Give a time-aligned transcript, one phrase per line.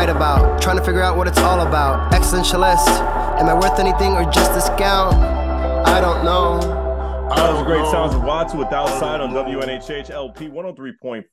[0.00, 0.62] write about.
[0.62, 2.10] Trying to figure out what it's all about.
[2.12, 2.88] Existentialist.
[3.38, 5.14] Am I worth anything or just discount?
[5.14, 6.58] I don't know.
[7.36, 11.24] That was great sounds of Watts with Outside on WNHH LP 103.5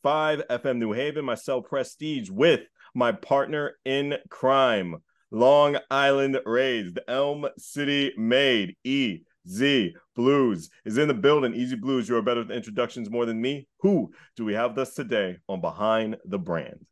[0.48, 1.23] FM New Haven.
[1.23, 2.61] Myself, Prestige, with
[2.93, 4.97] my partner in crime,
[5.31, 9.20] Long Island raised, Elm City made, E.
[9.48, 11.54] Z Blues is in the building.
[11.54, 13.65] EZ BlueZ, you're better with introductions more than me.
[13.79, 16.85] Who do we have this today on Behind the Brand?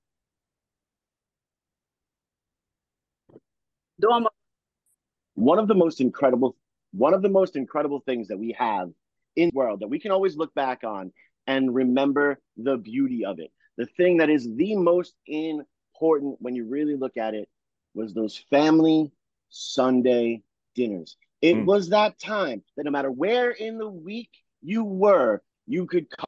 [3.97, 6.55] One of the most incredible,
[6.91, 8.89] one of the most incredible things that we have
[9.35, 11.11] in the world that we can always look back on
[11.47, 13.51] and remember the beauty of it.
[13.77, 17.49] The thing that is the most important when you really look at it
[17.93, 19.11] was those family
[19.49, 20.43] Sunday
[20.73, 21.17] dinners.
[21.41, 21.65] It mm.
[21.65, 24.29] was that time that no matter where in the week
[24.61, 26.25] you were, you could come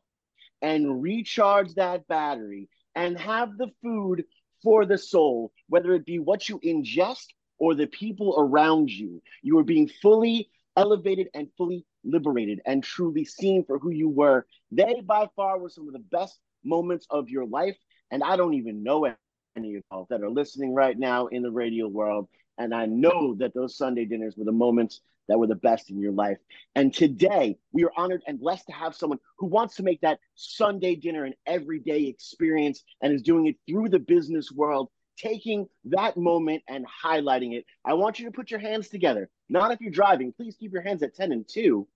[0.62, 4.26] and recharge that battery and have the food
[4.64, 7.28] for the soul, whether it be what you ingest
[7.60, 9.22] or the people around you.
[9.42, 14.46] You are being fully elevated and fully liberated and truly seen for who you were.
[14.72, 17.78] They by far were some of the best moments of your life.
[18.12, 21.52] And I don't even know any of you that are listening right now in the
[21.52, 22.28] radio world.
[22.58, 26.00] And I know that those Sunday dinners were the moments that were the best in
[26.00, 26.38] your life.
[26.76, 30.20] And today, we are honored and blessed to have someone who wants to make that
[30.36, 36.18] Sunday dinner an everyday experience and is doing it through the business world, taking that
[36.18, 37.66] moment and highlighting it.
[37.86, 39.30] I want you to put your hands together.
[39.50, 41.88] Not if you're driving, please keep your hands at 10 and 2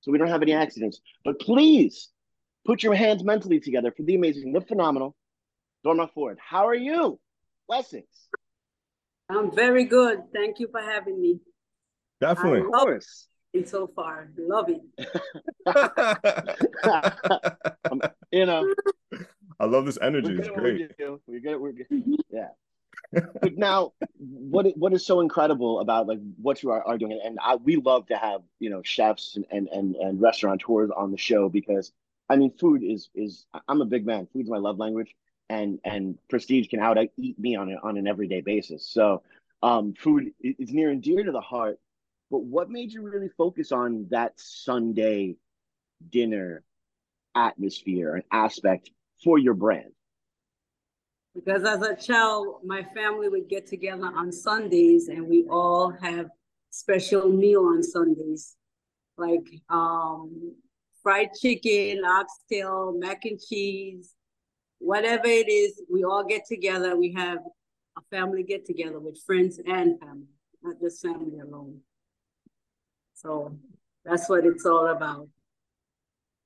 [0.00, 1.00] so we don't have any accidents.
[1.24, 2.08] But please
[2.64, 5.16] put your hands mentally together for the amazing, the phenomenal
[5.84, 6.38] Dorma Ford.
[6.44, 7.18] How are you?
[7.68, 8.06] Blessings.
[9.28, 10.22] I'm very good.
[10.32, 11.40] Thank you for having me.
[12.20, 12.60] Definitely.
[12.60, 13.28] Of course.
[13.52, 14.30] It so far.
[14.38, 14.80] Love it.
[17.90, 18.72] um, you know.
[19.60, 20.38] I love this energy.
[20.38, 20.90] It's great.
[21.26, 21.60] We're good.
[21.60, 21.86] We're good.
[22.30, 22.48] Yeah.
[23.40, 27.38] but now, what what is so incredible about like what you are, are doing, and
[27.42, 31.18] I, we love to have you know chefs and, and and and restaurateurs on the
[31.18, 31.92] show because
[32.28, 34.26] I mean, food is is I'm a big man.
[34.32, 35.14] Food's my love language,
[35.50, 38.86] and and prestige can out eat me on a, on an everyday basis.
[38.86, 39.22] So,
[39.62, 41.78] um, food is near and dear to the heart.
[42.30, 45.36] But what made you really focus on that Sunday
[46.08, 46.64] dinner
[47.34, 48.90] atmosphere and aspect
[49.22, 49.92] for your brand?
[51.34, 56.26] Because as a child, my family would get together on Sundays and we all have
[56.70, 58.56] special meal on Sundays,
[59.16, 60.54] like um,
[61.02, 64.14] fried chicken, oxtail, mac and cheese,
[64.78, 66.96] whatever it is, we all get together.
[66.96, 67.38] We have
[67.96, 70.26] a family get together with friends and family,
[70.62, 71.78] not just family alone.
[73.14, 73.56] So
[74.04, 75.28] that's what it's all about.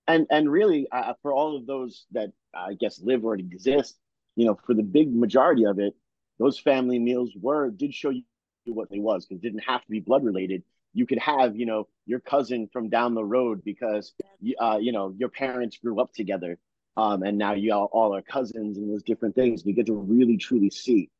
[0.06, 3.96] And and really, uh, for all of those that I guess live or exist,
[4.36, 5.94] you know, for the big majority of it,
[6.38, 8.22] those family meals were did show you
[8.66, 10.62] what they was because it didn't have to be blood related.
[10.92, 14.14] You could have, you know, your cousin from down the road because,
[14.60, 16.58] uh, you know, your parents grew up together,
[16.96, 19.64] um, and now you all, all are cousins and those different things.
[19.64, 21.10] We get to really truly see.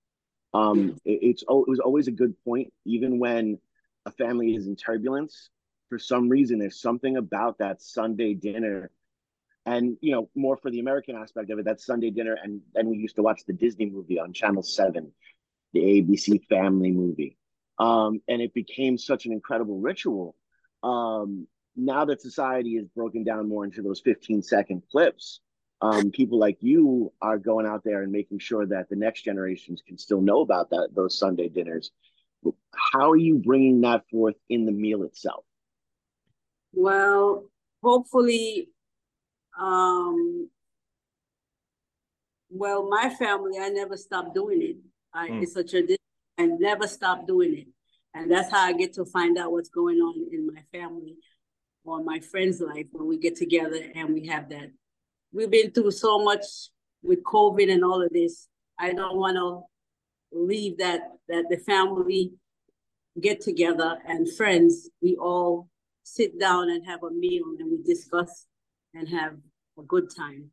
[0.55, 3.59] Um, it, it's it was always a good point, even when
[4.07, 5.51] a family is in turbulence,
[5.89, 8.91] for some reason, there's something about that Sunday dinner.
[9.67, 12.39] And, you know, more for the American aspect of it, that Sunday dinner.
[12.41, 15.13] And then we used to watch the Disney movie on Channel 7,
[15.73, 17.37] the ABC family movie.
[17.79, 20.37] Um, and it became such an incredible ritual.
[20.83, 25.41] Um, now that society is broken down more into those 15 second clips,
[25.83, 29.83] um, people like you are going out there and making sure that the next generations
[29.87, 31.91] can still know about that those Sunday dinners
[32.93, 35.45] how are you bringing that forth in the meal itself?
[36.73, 37.45] Well,
[37.83, 38.69] hopefully,
[39.59, 40.49] um,
[42.51, 44.77] well, my family, I never stopped doing it.
[45.13, 45.43] I, mm.
[45.43, 45.97] It's a tradition.
[46.39, 47.67] I never stop doing it.
[48.15, 51.17] And that's how I get to find out what's going on in my family
[51.85, 54.71] or my friends' life when we get together and we have that.
[55.33, 56.45] We've been through so much
[57.03, 58.49] with COVID and all of this.
[58.79, 59.63] I don't want to
[60.33, 62.33] leave that that the family
[63.21, 65.69] get together and friends, we all
[66.03, 68.47] sit down and have a meal and we discuss
[68.97, 69.35] and have
[69.79, 70.51] a good time.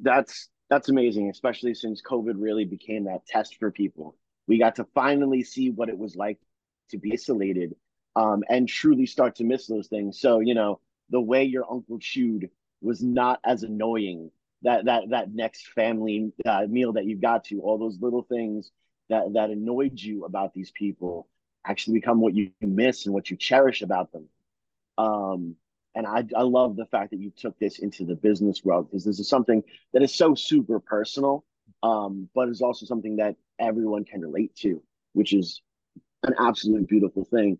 [0.00, 4.16] That's that's amazing, especially since COVID really became that test for people.
[4.46, 6.38] We got to finally see what it was like
[6.90, 7.74] to be isolated
[8.16, 10.20] um, and truly start to miss those things.
[10.20, 10.80] So, you know,
[11.10, 12.50] the way your uncle chewed
[12.80, 14.30] was not as annoying
[14.62, 18.70] that that that next family uh, meal that you got to all those little things
[19.08, 21.28] that that annoyed you about these people
[21.66, 24.28] actually become what you miss and what you cherish about them
[24.98, 25.54] um,
[25.94, 29.04] and I, I love the fact that you took this into the business world because
[29.04, 29.62] this is something
[29.92, 31.44] that is so super personal
[31.82, 34.82] um, but it's also something that everyone can relate to,
[35.12, 35.62] which is
[36.22, 37.58] an absolute beautiful thing.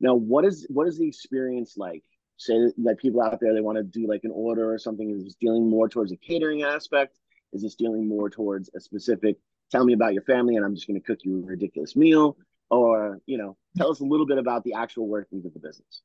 [0.00, 2.02] Now, what is what is the experience like?
[2.36, 2.54] Say
[2.84, 5.10] that people out there they want to do like an order or something.
[5.10, 7.18] Is this dealing more towards a catering aspect?
[7.52, 9.36] Is this dealing more towards a specific?
[9.70, 12.36] Tell me about your family, and I'm just going to cook you a ridiculous meal.
[12.70, 16.02] Or you know, tell us a little bit about the actual workings of the business.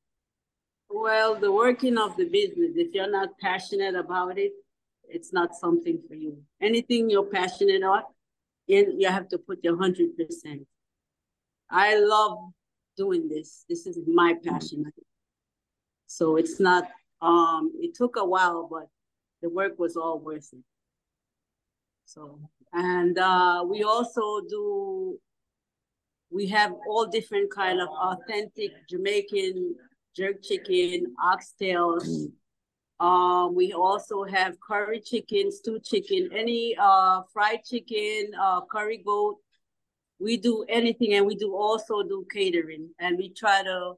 [0.96, 2.74] Well, the working of the business.
[2.76, 4.52] If you're not passionate about it,
[5.10, 6.38] it's not something for you.
[6.62, 8.04] Anything you're passionate about,
[8.68, 10.68] you have to put your hundred percent.
[11.72, 12.38] I love
[12.96, 13.66] doing this.
[13.68, 14.86] This is my passion.
[16.06, 16.88] So it's not,
[17.24, 18.88] um, it took a while, but
[19.42, 20.64] the work was all worth it.
[22.06, 22.40] So,
[22.72, 25.18] and uh, we also do,
[26.30, 29.76] we have all different kind of authentic Jamaican
[30.16, 32.28] jerk chicken, oxtails.
[33.00, 39.38] Um, we also have curry chicken, stew chicken, any uh, fried chicken, uh, curry goat,
[40.24, 43.94] we do anything and we do also do catering and we try to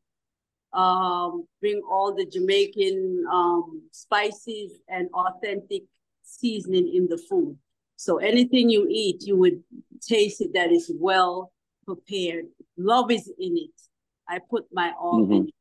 [0.77, 5.83] um, bring all the Jamaican um, spices and authentic
[6.23, 7.57] seasoning in the food.
[7.95, 9.63] So anything you eat, you would
[10.01, 11.51] taste it that is well
[11.85, 12.45] prepared.
[12.77, 13.81] Love is in it.
[14.27, 15.33] I put my all mm-hmm.
[15.33, 15.54] in it.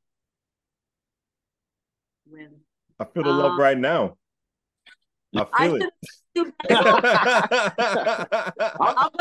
[2.35, 2.49] Well,
[3.01, 4.17] I feel the um, love right now.
[5.37, 5.93] I feel I it.
[6.37, 6.53] I'm,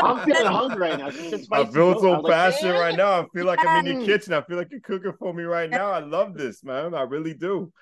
[0.00, 1.06] I'm, feeling hungry right now.
[1.06, 3.22] I feel so passionate like, right now.
[3.22, 4.32] I feel like I'm in your kitchen.
[4.32, 5.90] I feel like you're cooking for me right now.
[5.90, 6.94] I love this, man.
[6.94, 7.72] I really do.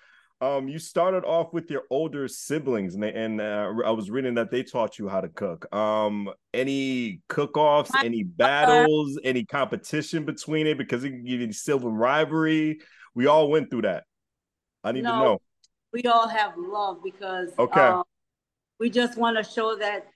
[0.42, 4.34] Um, you started off with your older siblings, and, they, and uh, I was reading
[4.34, 5.72] that they taught you how to cook.
[5.72, 11.88] Um, any cook-offs, any battles, any competition between it because it can give you silver
[11.88, 12.80] rivalry.
[13.14, 14.02] We all went through that.
[14.84, 15.40] I need no, to know.
[15.92, 17.80] We all have love because okay.
[17.80, 18.04] Um,
[18.80, 20.06] we just want to show that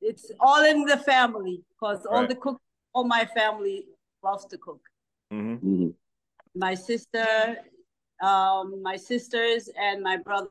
[0.00, 2.16] it's all in the family because right.
[2.16, 2.60] all the cook,
[2.94, 3.84] all my family
[4.22, 4.80] loves to cook.
[5.32, 5.66] Mm-hmm.
[5.66, 5.88] mm-hmm.
[6.56, 7.58] My sister,
[8.20, 10.50] um, my sisters, and my brothers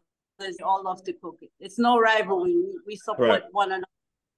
[0.63, 1.39] all love to cook.
[1.59, 2.55] It's no rivalry.
[2.55, 3.43] We, we support right.
[3.51, 3.85] one another.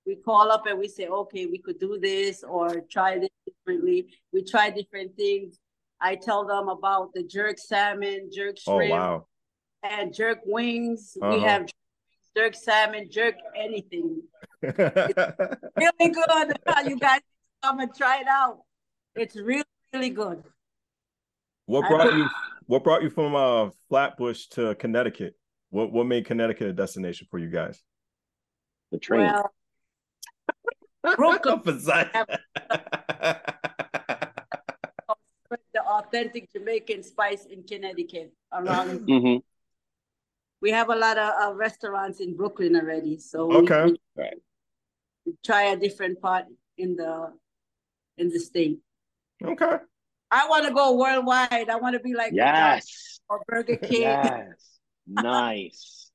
[0.06, 4.08] We call up and we say, okay, we could do this or try this differently.
[4.34, 5.60] We try different things.
[6.02, 9.26] I tell them about the jerk salmon, jerk oh, shrimp, oh, wow.
[9.84, 11.18] and jerk wings.
[11.22, 11.36] Uh-huh.
[11.36, 11.68] We have
[12.36, 14.24] jerk salmon, jerk anything.
[14.62, 14.84] really
[16.00, 16.58] good.
[16.86, 17.22] You guys
[17.64, 18.60] come and try it out.
[19.16, 19.64] It's really,
[19.94, 20.44] really good.
[21.66, 22.28] What brought you
[22.66, 25.36] what brought you from uh Flatbush to Connecticut?
[25.70, 27.82] What what made Connecticut a destination for you guys?
[28.92, 29.32] The train.
[31.04, 31.62] Well, Brooklyn.
[36.12, 39.38] the authentic Jamaican spice in Connecticut around mm-hmm
[40.62, 43.18] we have a lot of uh, restaurants in Brooklyn already.
[43.18, 44.30] So okay, we, we,
[45.26, 46.46] we try a different part
[46.78, 47.34] in the
[48.18, 48.80] in the state.
[49.44, 49.78] Okay.
[50.30, 51.70] I want to go worldwide.
[51.70, 54.02] I want to be like yes or Burger King.
[54.02, 56.12] Yes, nice.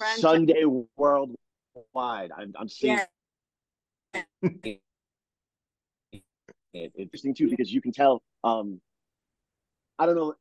[0.16, 0.64] Sunday
[0.96, 2.30] worldwide.
[2.36, 2.98] I'm I'm seeing.
[4.14, 4.22] Yeah.
[6.96, 8.22] interesting too because you can tell.
[8.42, 8.80] Um,
[9.98, 10.34] I don't know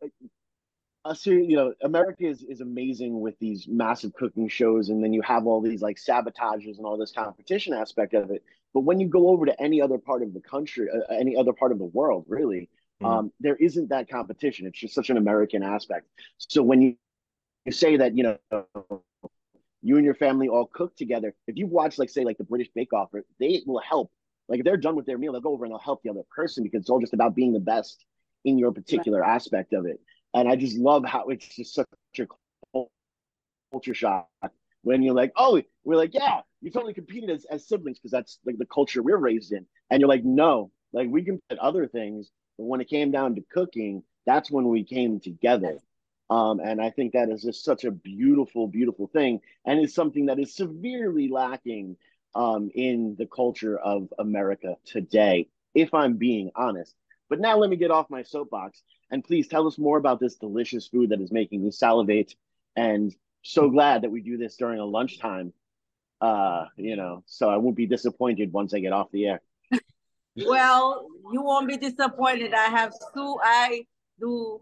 [1.06, 5.14] uh, so you know america is, is amazing with these massive cooking shows and then
[5.14, 8.44] you have all these like sabotages and all this competition aspect of it.
[8.74, 11.54] But when you go over to any other part of the country uh, any other
[11.54, 12.70] part of the world really
[13.02, 13.08] mm.
[13.08, 14.66] um, there isn't that competition.
[14.66, 16.08] It's just such an american aspect.
[16.38, 16.96] So when you,
[17.66, 18.62] you say that you know
[19.82, 22.70] you and your family all cook together if you've watched like say like the british
[22.74, 24.12] bake off they will help.
[24.48, 26.24] Like if they're done with their meal they'll go over and they'll help the other
[26.34, 28.06] person because it's all just about being the best
[28.46, 29.36] in your particular right.
[29.36, 30.00] aspect of it
[30.34, 31.88] and I just love how it's just such
[32.20, 32.28] a
[33.72, 34.28] culture shock
[34.82, 38.40] when you're like, oh, we're like, yeah, you totally competed as, as siblings because that's
[38.46, 39.66] like the culture we're raised in.
[39.90, 43.36] And you're like, no, like we can put other things, but when it came down
[43.36, 45.78] to cooking, that's when we came together.
[46.30, 50.28] Um, and I think that is just such a beautiful, beautiful thing, and is something
[50.28, 51.98] that is severely lacking
[52.34, 56.96] um, in the culture of America today, if I'm being honest.
[57.34, 60.36] But now let me get off my soapbox and please tell us more about this
[60.36, 62.36] delicious food that is making me salivate.
[62.76, 63.12] And
[63.42, 65.52] so glad that we do this during a lunchtime.
[66.22, 69.42] Uh, you know, so I won't be disappointed once I get off the air.
[70.46, 72.54] well, you won't be disappointed.
[72.54, 73.40] I have soup.
[73.42, 73.88] I
[74.20, 74.62] do.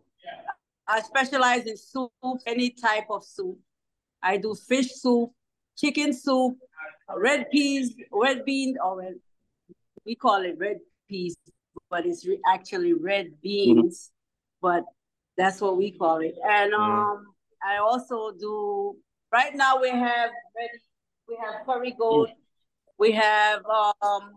[0.88, 2.13] I specialize in soup,
[2.48, 3.60] any type of soup.
[4.24, 5.32] I do fish soup,
[5.78, 6.56] chicken soup,
[7.18, 9.16] red peas, red bean, or red,
[10.06, 10.78] we call it red
[11.10, 11.36] peas,
[11.91, 13.77] but it's re- actually red beans.
[13.77, 14.17] Mm-hmm
[14.63, 14.83] but
[15.38, 16.36] that's what we call it.
[16.48, 17.33] And um,
[17.67, 18.95] I also do.
[19.31, 20.79] Right now we have ready.
[21.27, 22.29] We have curry goat.
[23.00, 23.63] We have
[24.03, 24.33] um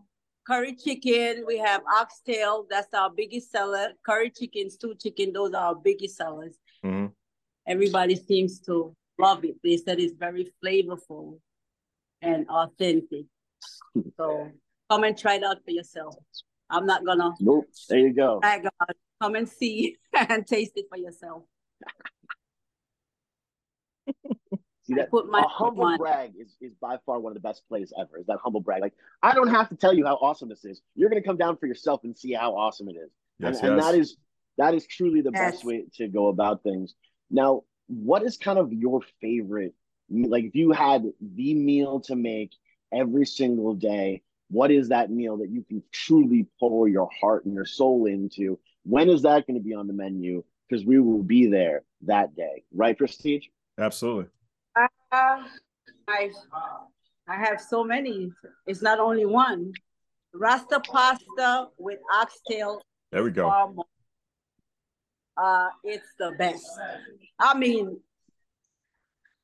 [0.47, 1.45] curry chicken.
[1.47, 2.67] We have oxtail.
[2.71, 3.89] That's our biggest seller.
[4.07, 5.35] Curry chicken, stew chicken.
[5.35, 6.57] Those are our biggest sellers.
[6.83, 7.13] Mhm.
[7.67, 9.57] Everybody seems to love it.
[9.63, 11.39] They said it's very flavorful
[12.23, 13.27] and authentic.
[14.17, 14.51] So
[14.91, 16.15] come and try it out for yourself.
[16.75, 17.69] I'm not gonna Nope.
[17.89, 18.41] There you go.
[18.41, 18.97] brag about it.
[19.23, 21.45] Come and see and taste it for yourself.
[24.83, 25.99] See I that put my a humble on.
[25.99, 28.19] brag is, is by far one of the best plays ever.
[28.19, 28.83] Is that humble brag?
[28.83, 30.83] Like I don't have to tell you how awesome this is.
[30.95, 33.11] You're gonna come down for yourself and see how awesome it is.
[33.39, 34.17] Yes, and, and that is
[34.59, 36.95] that is truly the best way to go about things.
[37.31, 39.75] Now, what is kind of your favorite?
[40.11, 42.53] Like, if you had the meal to make
[42.93, 44.23] every single day,
[44.55, 48.59] what is that meal that you can truly pour your heart and your soul into?
[48.85, 50.45] When is that going to be on the menu?
[50.69, 53.47] Because we will be there that day, right, Prestige?
[53.79, 54.27] Absolutely.
[54.77, 55.43] Uh,
[56.09, 56.31] I
[57.29, 58.31] I have so many.
[58.67, 59.73] It's not only one.
[60.33, 62.81] Rasta pasta with oxtail
[63.13, 63.49] There we go.
[63.51, 63.89] almost.
[65.37, 66.67] Uh, it's the best.
[67.39, 67.99] I mean,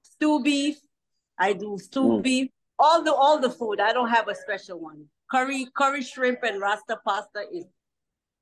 [0.02, 0.76] stew beef.
[1.38, 2.22] I do stew Mm.
[2.22, 2.48] beef.
[2.82, 3.78] All the all the food.
[3.78, 5.04] I don't have a special one.
[5.30, 7.66] Curry, curry shrimp and rasta pasta is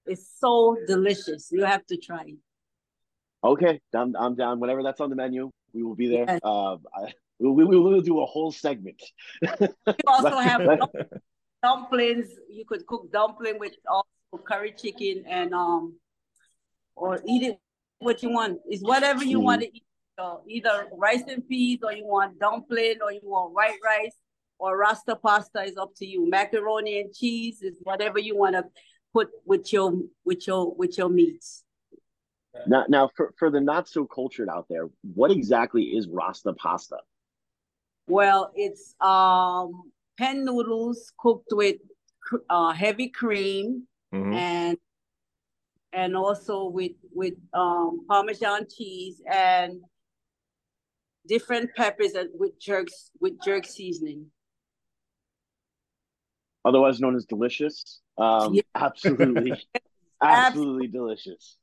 [0.06, 1.48] is so delicious.
[1.50, 2.38] You have to try it.
[3.42, 4.58] Okay, I'm, I'm down.
[4.60, 6.24] Whenever that's on the menu, we will be there.
[6.26, 6.40] Yes.
[6.42, 9.00] Uh, I, we, we, we will do a whole segment.
[9.60, 9.68] You
[10.06, 10.62] also have
[11.62, 12.28] dumplings.
[12.48, 15.96] You could cook dumpling with also curry chicken and um,
[16.96, 17.60] or eat it
[17.98, 18.58] what you want.
[18.66, 19.44] It's whatever you Mhm.
[19.44, 19.84] want to eat.
[20.18, 24.16] So either rice and peas, or you want dumpling, or you want white rice,
[24.58, 26.28] or rasta pasta is up to you.
[26.28, 28.64] Macaroni and cheese is whatever you want to
[29.14, 31.64] put with your with your with your meats.
[32.66, 36.98] Now, now for, for the not so cultured out there, what exactly is Rasta pasta?
[38.08, 41.76] Well, it's um penne noodles cooked with
[42.50, 44.34] uh, heavy cream Mhm.
[44.34, 44.78] and
[45.92, 49.82] and also with with um parmesan cheese and
[51.26, 54.30] different peppers and with jerks with jerk seasoning.
[56.64, 58.00] Otherwise known as delicious.
[58.18, 58.62] Um, Yeah.
[58.74, 59.52] absolutely,
[60.22, 61.56] absolutely delicious.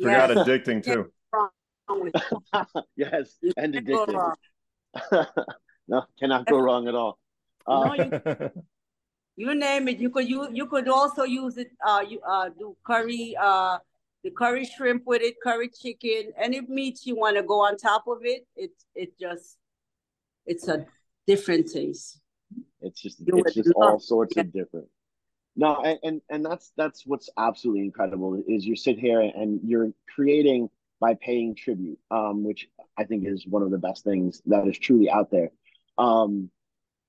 [0.00, 0.38] Forgot Yes.
[0.46, 1.12] addicting too.
[1.32, 1.50] Wrong
[1.88, 2.84] with it.
[2.96, 4.34] yes, and can't addictive.
[5.88, 7.18] no, cannot go wrong at all.
[7.66, 8.50] Uh, No, you-
[9.38, 9.98] You name it.
[9.98, 11.68] You could you you could also use it.
[11.86, 13.36] Uh, you uh do curry.
[13.38, 13.76] Uh,
[14.24, 18.04] the curry shrimp with it, curry chicken, any meat you want to go on top
[18.08, 18.46] of it.
[18.56, 19.58] It it just
[20.46, 20.86] it's a
[21.26, 22.18] different taste.
[22.80, 24.88] It's just You it's just all sorts of different.
[25.56, 29.92] No, and, and and that's that's what's absolutely incredible is you sit here and you're
[30.14, 30.68] creating
[31.00, 34.78] by paying tribute, um, which I think is one of the best things that is
[34.78, 35.50] truly out there.
[35.98, 36.50] Um,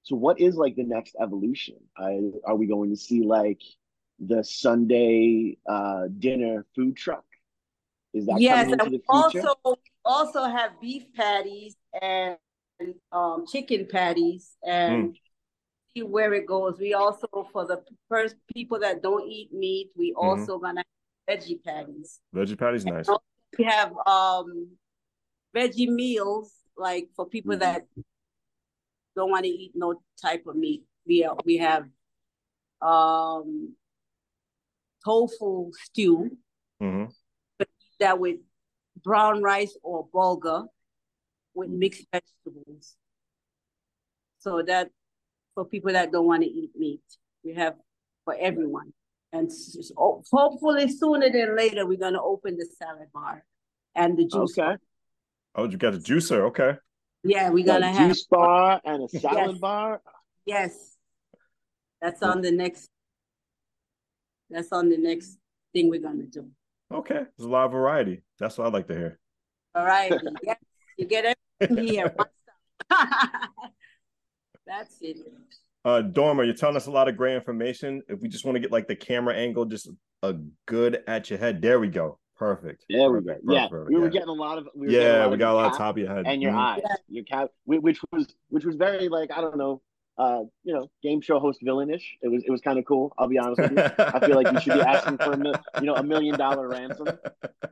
[0.03, 1.75] so what is like the next evolution?
[1.98, 3.62] I, are we going to see like
[4.20, 7.25] the Sunday uh, dinner food truck?
[8.13, 9.48] Is that yes, coming into we the future?
[9.48, 12.38] also also have beef patties and
[13.12, 15.17] um chicken patties and
[15.97, 16.77] see where it goes.
[16.79, 20.83] We also for the first people that don't eat meat, we also gonna
[21.27, 22.19] have veggie patties.
[22.35, 23.09] Veggie patty's nice.
[23.57, 24.69] We have um
[25.55, 27.59] veggie meals like for people Mhm.
[27.59, 27.81] that
[29.15, 30.83] don't want to eat no type of meat.
[31.05, 31.89] We are, we have
[32.81, 33.75] um
[35.03, 36.37] tofu stew
[36.79, 37.05] hmm
[37.99, 38.37] that with
[39.03, 40.67] brown rice or bulgur
[41.55, 42.95] with mixed vegetables.
[44.37, 44.91] So that
[45.57, 47.01] for people that don't want to eat meat,
[47.43, 47.73] we have
[48.25, 48.93] for everyone.
[49.33, 53.43] And s- s- oh, hopefully sooner than later, we're gonna open the salad bar
[53.95, 54.51] and the juice.
[54.55, 54.61] Okay.
[54.61, 54.79] bar.
[55.55, 56.41] Oh, you got a juicer.
[56.49, 56.77] Okay.
[57.23, 59.57] Yeah, we're Got gonna a have juice bar and a salad Yes.
[59.59, 60.01] bar.
[60.45, 60.97] yes.
[62.03, 62.87] That's on the next.
[64.51, 65.39] That's on the next
[65.73, 66.51] thing we're gonna do.
[66.93, 67.21] Okay.
[67.35, 68.21] There's a lot of variety.
[68.37, 69.19] That's what I like to hear.
[69.73, 70.53] All right, yeah,
[70.97, 72.15] you get everything here.
[74.67, 74.88] one stop.
[74.89, 75.17] That's it.
[75.86, 78.01] Uh, Dorma, you're telling us a lot of great information.
[78.09, 79.89] If we just want to get like the camera angle, just
[80.24, 81.62] a good at your head.
[81.62, 82.19] There we go.
[82.38, 82.83] Perfect.
[82.89, 83.25] There we go.
[83.33, 84.12] Perfect, Yeah, perfect, we were yeah.
[84.12, 84.67] getting a lot of.
[84.75, 86.25] We were yeah, lot we of got a lot of top of your head.
[86.27, 86.57] and your Mhm.
[86.57, 89.81] eyes, your cap, which was which was very like I don't know,
[90.19, 92.03] uh, you know, game show host villainish.
[92.21, 93.12] It was it was kind of cool.
[93.17, 93.77] I'll be honest with you.
[93.97, 96.67] I feel like you should be asking for a mil, you know a million dollar
[96.67, 97.07] ransom.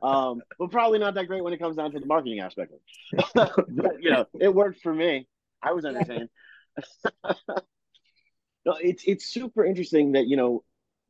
[0.02, 2.72] Um, but probably not that great when it comes down to the marketing aspect.
[2.72, 2.78] of
[3.18, 3.52] it.
[3.76, 5.28] but, you know, it worked for me.
[5.62, 6.28] I was entertained.
[8.66, 10.64] No, it's it's super interesting that you know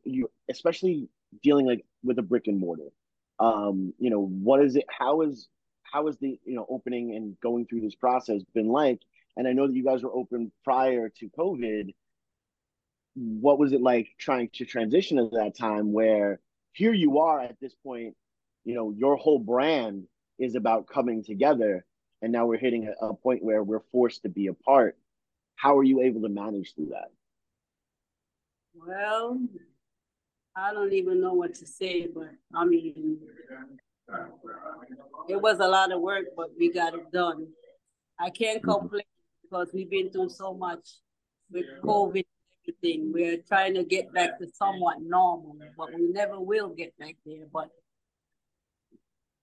[0.05, 1.09] you especially
[1.43, 2.91] dealing like with a brick and mortar.
[3.39, 4.85] Um, you know, what is it?
[4.89, 5.49] How is
[5.83, 9.01] how is the you know opening and going through this process been like?
[9.37, 11.95] And I know that you guys were open prior to COVID.
[13.15, 16.41] what was it like trying to transition at that time where
[16.73, 18.15] here you are at this point,
[18.65, 20.07] you know, your whole brand
[20.39, 21.85] is about coming together
[22.23, 24.99] and now we're hitting a, a point where we're forced to be apart.
[25.57, 27.11] How are you able to manage through that?
[28.75, 29.41] Well,
[30.55, 33.19] I don't even know what to say, but I mean,
[35.29, 37.49] it was a lot of work, but we got it done.
[38.19, 38.71] I can't mm-hmm.
[38.71, 39.03] complain
[39.43, 40.89] because we've been through so much
[41.51, 42.25] with COVID and
[42.69, 43.13] everything.
[43.13, 47.47] We're trying to get back to somewhat normal, but we never will get back there.
[47.53, 47.71] But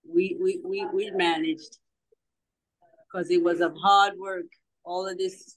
[0.06, 1.78] we we we, we managed
[3.06, 4.46] because it was a hard work.
[4.84, 5.56] All of this,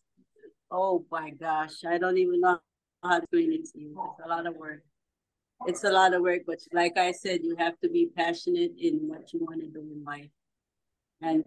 [0.71, 2.59] oh my gosh, I don't even know
[3.03, 3.99] how to explain it to you.
[4.11, 4.83] It's a lot of work.
[5.65, 9.07] It's a lot of work, but like I said, you have to be passionate in
[9.07, 10.29] what you want to do in life.
[11.21, 11.43] And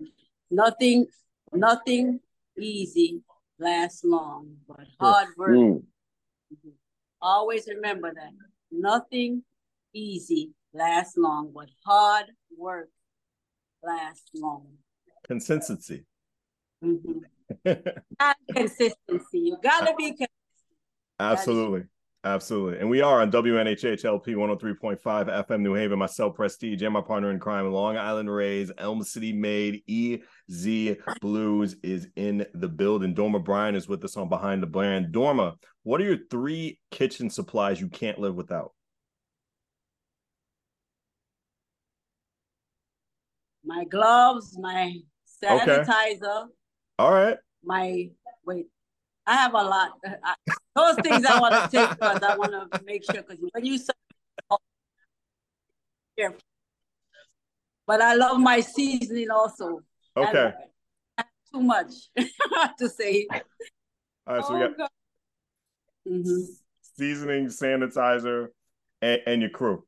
[0.50, 1.06] nothing,
[1.52, 2.20] nothing
[2.58, 3.22] easy
[3.58, 5.50] lasts long, but hard work.
[5.50, 5.82] Mm.
[7.22, 8.32] Always remember that.
[8.72, 9.44] Nothing
[9.92, 12.88] easy lasts long, but hard work
[13.82, 14.66] lasts long.
[15.24, 16.04] Consistency.
[16.84, 17.18] Mm-hmm.
[18.54, 19.38] Consistency.
[19.38, 20.30] You gotta be consistent.
[21.19, 21.85] Absolutely.
[22.23, 22.78] Absolutely.
[22.80, 27.30] And we are on WNHH LP 103.5 FM New Haven, myself, Prestige, and my partner
[27.30, 33.14] in crime, Long Island Rays, Elm City Made, EZ BlueZ is in the building.
[33.14, 35.14] Dorma Bryan is with us on Behind the Brand.
[35.14, 38.75] Dorma, what are your three kitchen supplies you can't live without?
[43.64, 44.95] My gloves, my
[45.42, 46.42] sanitizer.
[46.42, 46.52] Okay.
[47.00, 47.38] All right.
[47.64, 48.11] My
[48.45, 48.66] wait,
[49.26, 49.92] I have a lot.
[50.23, 50.35] I,
[50.76, 53.23] those things I want to take because I want to make sure.
[53.23, 53.95] Because when you say,
[57.87, 59.81] but I love my seasoning also.
[60.14, 60.53] Okay.
[61.51, 61.90] too much
[62.79, 63.27] to say.
[64.27, 64.92] All right, so we got
[66.07, 66.53] mm-hmm.
[66.98, 68.48] seasoning, sanitizer,
[69.01, 69.85] and, and, your crew.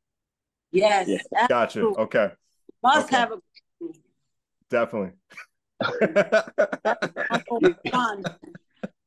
[0.70, 1.10] Yes.
[1.50, 1.82] Gotcha.
[1.82, 2.30] Okay.
[2.82, 3.16] Must okay.
[3.16, 3.38] have a
[4.70, 5.10] Definitely.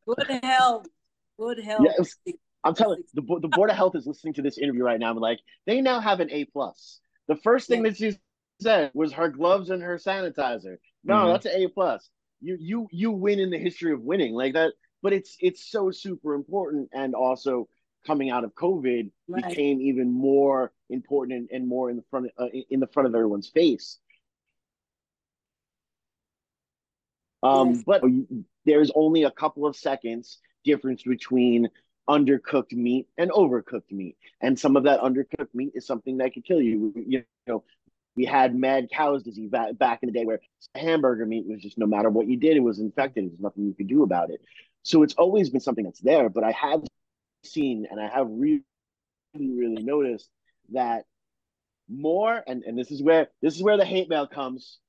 [0.07, 0.87] Good health.
[1.39, 1.87] Good health.
[1.97, 2.15] Yes.
[2.63, 5.11] I'm telling you, the, the Board of Health is listening to this interview right now.
[5.11, 6.99] I'm like, they now have an A plus.
[7.27, 8.17] The first thing that she
[8.61, 10.77] said was her gloves and her sanitizer.
[11.03, 11.31] No, mm-hmm.
[11.31, 12.09] that's an A plus.
[12.41, 14.73] You you you win in the history of winning like that.
[15.01, 17.67] But it's it's so super important, and also
[18.05, 19.47] coming out of COVID right.
[19.47, 23.15] became even more important and, and more in the front uh, in the front of
[23.15, 23.99] everyone's face.
[27.45, 27.83] Um, yes.
[27.85, 28.03] But
[28.65, 31.69] there's only a couple of seconds difference between
[32.09, 34.17] undercooked meat and overcooked meat.
[34.41, 36.93] And some of that undercooked meat is something that could kill you.
[36.95, 37.63] You know,
[38.15, 40.39] we had mad cow's disease back, back in the day where
[40.75, 43.29] hamburger meat was just no matter what you did, it was infected.
[43.29, 44.41] There's nothing you could do about it.
[44.83, 46.29] So it's always been something that's there.
[46.29, 46.81] But I have
[47.43, 48.63] seen and I have really,
[49.35, 50.29] really noticed
[50.73, 51.05] that
[51.87, 54.79] more, and, and this is where this is where the hate mail comes,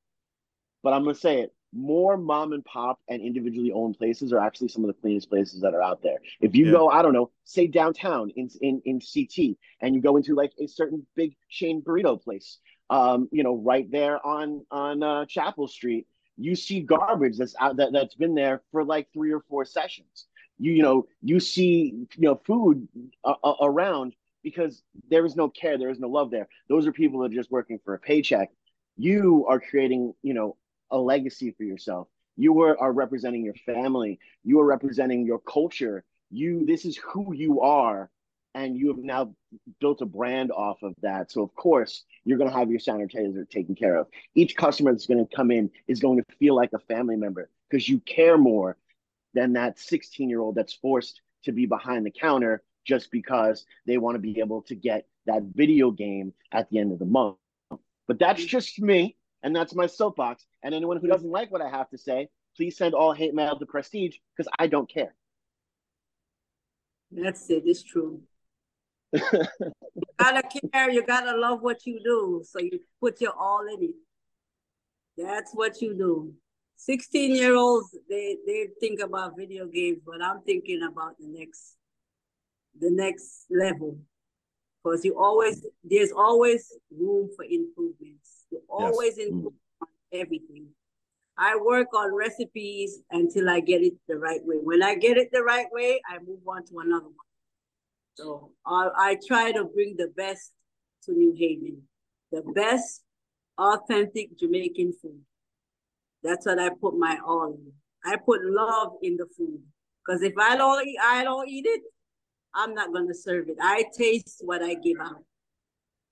[0.82, 4.68] but I'm gonna say it more mom and pop and individually owned places are actually
[4.68, 6.18] some of the cleanest places that are out there.
[6.40, 6.72] If you yeah.
[6.72, 10.52] go, I don't know, say downtown in in in CT, and you go into like
[10.60, 12.58] a certain big chain burrito place,
[12.90, 17.76] um, you know, right there on on uh, Chapel Street, you see garbage that's out
[17.76, 20.26] that that's been there for like three or four sessions.
[20.58, 22.88] You you know you see you know food
[23.24, 26.46] uh, uh around because there is no care, there is no love there.
[26.68, 28.50] Those are people that are just working for a paycheck.
[28.96, 30.56] You are creating, you know,
[30.90, 32.08] a legacy for yourself.
[32.36, 34.18] You are, are representing your family.
[34.44, 36.04] You are representing your culture.
[36.30, 38.10] You this is who you are,
[38.54, 39.34] and you have now
[39.80, 41.30] built a brand off of that.
[41.30, 44.08] So of course you're going to have your sanitizer taken care of.
[44.34, 47.48] Each customer that's going to come in is going to feel like a family member
[47.70, 48.76] because you care more
[49.34, 53.98] than that 16 year old that's forced to be behind the counter just because they
[53.98, 57.36] want to be able to get that video game at the end of the month.
[58.08, 59.16] But that's just me.
[59.46, 60.44] And that's my soapbox.
[60.64, 63.56] And anyone who doesn't like what I have to say, please send all hate mail
[63.56, 65.14] to Prestige because I don't care.
[67.12, 67.62] That's it.
[67.64, 68.22] It's true.
[69.12, 69.20] you
[70.18, 70.90] gotta care.
[70.90, 72.42] You gotta love what you do.
[72.44, 73.94] So you put your all in it.
[75.16, 76.34] That's what you do.
[76.78, 81.76] 16 year olds, they, they think about video games, but I'm thinking about the next
[82.76, 83.96] the next level.
[84.82, 89.28] Because you always there's always room for improvements to always yes.
[89.28, 90.20] improve mm.
[90.20, 90.66] everything.
[91.38, 94.56] I work on recipes until I get it the right way.
[94.62, 97.14] When I get it the right way, I move on to another one.
[98.14, 100.52] So I, I try to bring the best
[101.04, 101.82] to New Haven,
[102.32, 103.02] the best
[103.58, 105.20] authentic Jamaican food.
[106.22, 107.72] That's what I put my all in.
[108.04, 109.60] I put love in the food
[110.04, 111.82] because if I don't eat, I don't eat it.
[112.54, 113.56] I'm not going to serve it.
[113.60, 115.22] I taste what I give out.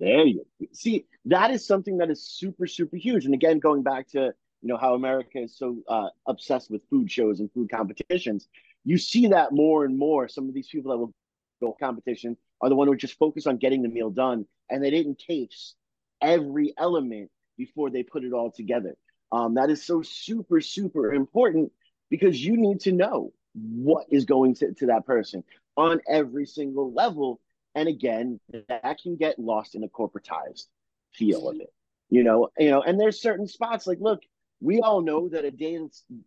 [0.00, 0.66] There you go.
[0.72, 3.24] See, that is something that is super, super huge.
[3.24, 7.10] And again, going back to you know how America is so uh, obsessed with food
[7.10, 8.48] shows and food competitions,
[8.84, 10.28] you see that more and more.
[10.28, 11.14] Some of these people that will
[11.60, 14.90] go competition are the one who just focus on getting the meal done, and they
[14.90, 15.76] didn't taste
[16.20, 18.96] every element before they put it all together.
[19.32, 21.72] Um, that is so super, super important
[22.10, 25.44] because you need to know what is going to, to that person
[25.76, 27.40] on every single level.
[27.74, 30.66] And again, that can get lost in the corporatized
[31.12, 31.72] feel of it.
[32.10, 34.22] You know, you know, and there's certain spots like, look,
[34.60, 35.78] we all know that a day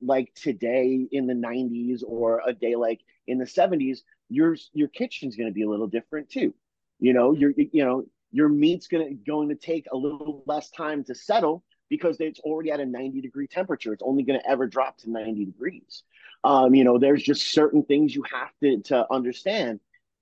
[0.01, 5.35] like today in the 90s or a day like in the 70s, your your kitchen's
[5.35, 6.53] going to be a little different too.
[6.99, 10.69] You know, your you know your meat's going to going to take a little less
[10.71, 13.93] time to settle because it's already at a 90 degree temperature.
[13.93, 16.03] It's only going to ever drop to 90 degrees.
[16.43, 19.79] Um, you know, there's just certain things you have to, to understand.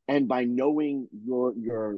[0.08, 1.98] And by knowing your your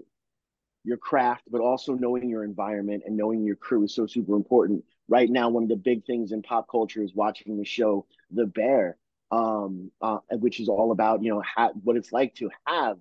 [0.84, 4.84] your craft, but also knowing your environment and knowing your crew is so super important.
[5.10, 8.46] Right now, one of the big things in pop culture is watching the show The
[8.46, 8.98] Bear,
[9.32, 12.98] um, uh, which is all about you know ha- what it's like to have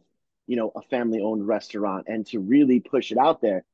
[0.47, 3.65] you know a family owned restaurant and to really push it out there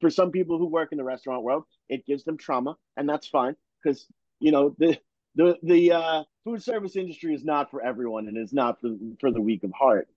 [0.00, 3.26] for some people who work in the restaurant world, it gives them trauma, and that's
[3.28, 4.06] fine because
[4.40, 4.98] you know the
[5.34, 9.30] the the uh, food service industry is not for everyone and is not for for
[9.30, 10.08] the weak of heart.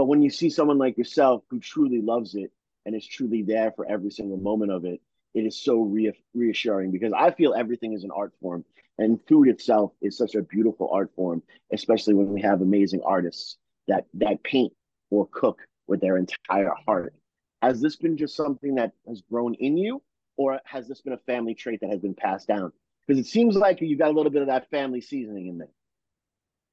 [0.00, 2.50] But when you see someone like yourself who truly loves it
[2.86, 5.02] and is truly there for every single moment of it,
[5.34, 8.64] it is so re- reassuring because I feel everything is an art form,
[8.96, 13.58] and food itself is such a beautiful art form, especially when we have amazing artists
[13.88, 14.72] that that paint
[15.10, 17.12] or cook with their entire heart
[17.60, 20.02] has this been just something that has grown in you,
[20.38, 22.72] or has this been a family trait that has been passed down?
[23.06, 25.68] Because it seems like you got a little bit of that family seasoning in there.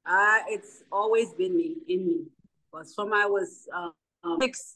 [0.05, 2.21] Uh, it's always been me in me.
[2.77, 3.89] But from I was uh,
[4.39, 4.75] six,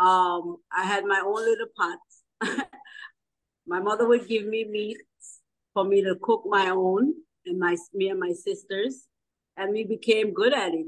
[0.00, 2.58] um, I had my own little pots.
[3.66, 4.96] my mother would give me meat
[5.72, 7.14] for me to cook my own,
[7.46, 9.06] and my me and my sisters,
[9.56, 10.86] and we became good at it.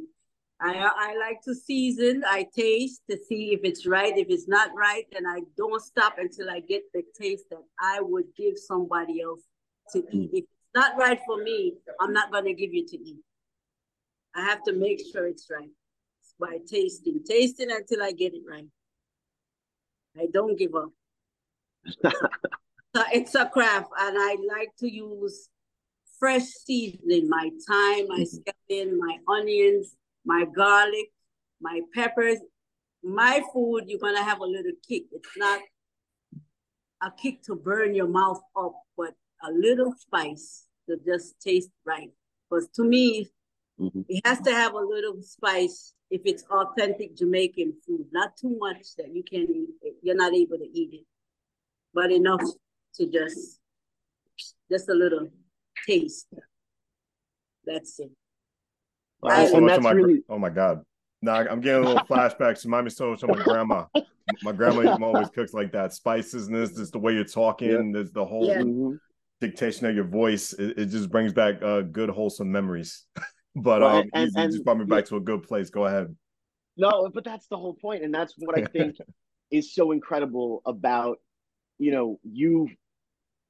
[0.60, 4.16] I, I like to season, I taste to see if it's right.
[4.18, 8.00] If it's not right, then I don't stop until I get the taste that I
[8.00, 9.42] would give somebody else
[9.92, 10.30] to eat.
[10.32, 13.22] If it's not right for me, I'm not going to give you to eat.
[14.34, 15.70] I have to make sure it's right
[16.38, 18.66] by tasting, tasting until I get it right.
[20.18, 20.90] I don't give up.
[22.94, 25.48] so it's a craft, and I like to use
[26.18, 28.72] fresh seasoning, my thyme, my mm-hmm.
[28.72, 31.10] scallion, my onions, my garlic,
[31.60, 32.38] my peppers.
[33.02, 35.04] My food, you're gonna have a little kick.
[35.12, 35.60] It's not
[37.02, 39.12] a kick to burn your mouth up, but
[39.46, 42.10] a little spice to just taste right.
[42.48, 43.28] Because to me,
[43.78, 44.02] mm-hmm.
[44.08, 48.06] it has to have a little spice if it's authentic Jamaican food.
[48.12, 51.06] Not too much that you can't eat it, you're not able to eat it,
[51.92, 52.40] but enough
[52.94, 53.58] to just
[54.70, 55.28] just a little
[55.84, 56.28] taste.
[57.66, 58.12] That's it.
[59.24, 60.22] I, so much of my, really...
[60.28, 60.82] Oh my god!
[61.20, 62.64] Now I'm getting a little flashbacks.
[62.64, 63.86] Remind me so much of my grandma.
[64.44, 65.92] my grandma always cooks like that.
[65.94, 67.70] Spices and this, just the way you're talking.
[67.70, 67.92] Yeah.
[67.92, 68.58] There's the whole yeah.
[68.58, 68.94] Mm-hmm.
[69.40, 70.52] dictation of your voice.
[70.52, 73.04] It, it just brings back uh, good, wholesome memories.
[73.54, 75.70] but well, um, and, and, just brought me back to a good place.
[75.70, 76.14] Go ahead.
[76.76, 78.96] No, but that's the whole point, and that's what I think
[79.50, 81.18] is so incredible about
[81.78, 82.68] you know you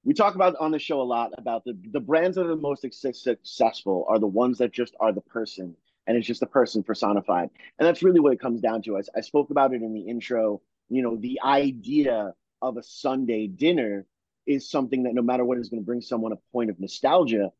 [0.04, 2.56] we talk about on the show a lot about the the brands that are the
[2.56, 5.74] most successful are the ones that just are the person
[6.06, 9.00] and it's just the person personified and that's really what it comes down to I,
[9.16, 14.06] I spoke about it in the intro you know the idea of a sunday dinner
[14.46, 17.50] is something that no matter what is going to bring someone a point of nostalgia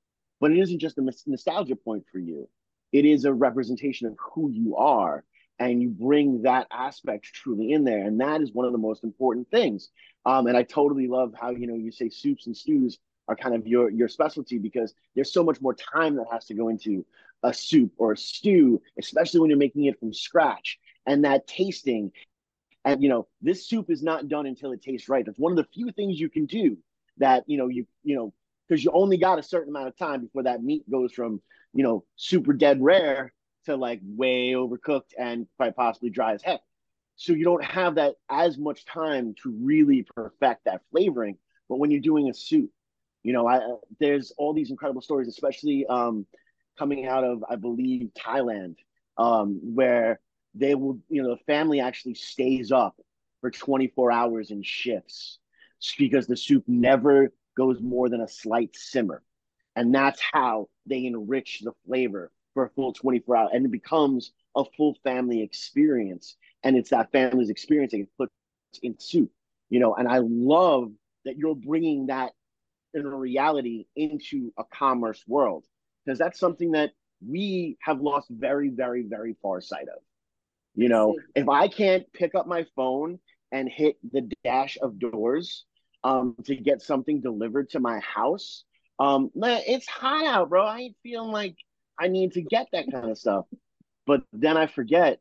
[0.45, 2.47] but it isn't just a nostalgia point for you.
[2.93, 5.25] It is a representation of who you are
[5.59, 9.05] and you bring that aspect truly in there and that is one of the most
[9.05, 9.89] important things.
[10.27, 13.55] Um, and i totally love how you know you say soups and stews are kind
[13.55, 17.07] of your your specialty because there's so much more time that has to go into
[17.43, 22.13] a soup or a stew especially when you're making it from scratch and that tasting.
[22.85, 25.25] And you know this soup is not done until it tastes right.
[25.25, 26.77] That's one of the few things you can do
[27.17, 28.35] that you know you you know
[28.69, 31.41] because you only got a certain amount of time before that meat goes from
[31.73, 33.33] you know super dead rare
[33.67, 36.61] to like way overcooked and quite possibly dry as heck.
[37.17, 41.39] So you don't have that as much time to really perfect that flavoring.
[41.69, 42.71] But when you're doing a soup,
[43.23, 43.61] you know, I,
[44.01, 46.27] there's all these incredible stories, especially um,
[46.79, 48.77] coming out of, I believe, Thailand,
[49.17, 50.21] um, where
[50.55, 52.97] they will, you know, the family actually stays up
[53.41, 55.39] for 24 hours in shifts
[55.99, 59.23] because the soup never goes more than a slight simmer.
[59.77, 64.33] And that's how they enrich the flavor for a full 24 hours and it becomes
[64.57, 68.31] a full family experience, and it's that family's experience that gets put
[68.83, 69.31] in soup,
[69.69, 69.95] you know.
[69.95, 70.93] And I love
[71.25, 72.33] that you're bringing that
[72.93, 75.65] in reality into a commerce world
[76.05, 76.91] because that's something that
[77.27, 80.03] we have lost very, very, very far sight of.
[80.77, 83.19] You know, if I can't pick up my phone
[83.53, 85.65] and hit the dash of doors
[86.05, 88.65] um, to get something delivered to my house,
[88.99, 90.65] um, man, it's hot out, bro.
[90.65, 91.57] I ain't feeling like
[91.99, 93.47] I need to get that kind of stuff.
[94.07, 95.21] But then I forget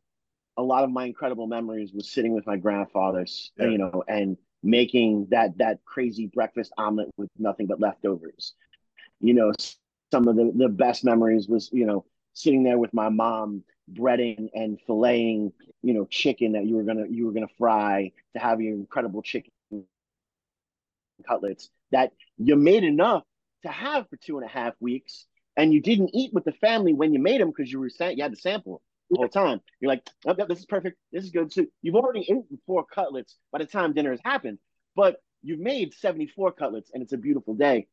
[0.58, 3.67] a lot of my incredible memories was sitting with my grandfathers, yeah.
[3.67, 8.54] you know, and making that that crazy breakfast omelet with nothing but leftovers.
[9.19, 9.54] You know,
[10.12, 14.50] some of the, the best memories was, you know, sitting there with my mom breading
[14.54, 18.62] and filleting, you know, chicken that you were gonna you were gonna fry to have
[18.62, 19.52] your incredible chicken
[21.28, 23.24] cutlets that you made enough
[23.64, 26.94] to have for two and a half weeks, and you didn't eat with the family
[26.94, 28.82] when you made them because you were you had to sample
[29.12, 29.62] all the time.
[29.80, 30.98] You're like, oh, this is perfect.
[31.12, 31.52] This is good.
[31.52, 34.60] So you've already eaten four cutlets by the time dinner has happened,
[34.96, 37.88] but you've made 74 cutlets and it's a beautiful day.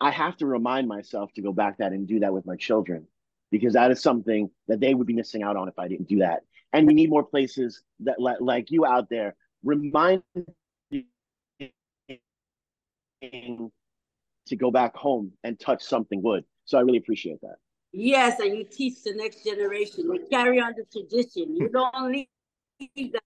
[0.00, 3.06] I have to remind myself to go back that and do that with my children
[3.50, 6.18] because that is something that they would be missing out on if I didn't do
[6.18, 6.40] that.
[6.72, 10.22] And we need more places that like you out there remind
[14.46, 16.44] to go back home and touch something wood.
[16.64, 17.56] So I really appreciate that.
[17.92, 20.12] Yes, and you teach the next generation.
[20.12, 21.56] You carry on the tradition.
[21.56, 23.22] You don't leave that.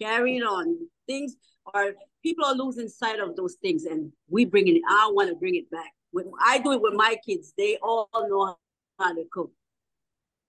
[0.00, 0.76] Carry it on.
[1.06, 1.36] Things
[1.74, 4.82] are people are losing sight of those things, and we bring it.
[4.88, 5.92] I want to bring it back.
[6.10, 8.56] When I do it with my kids, they all know
[8.98, 9.50] how to cook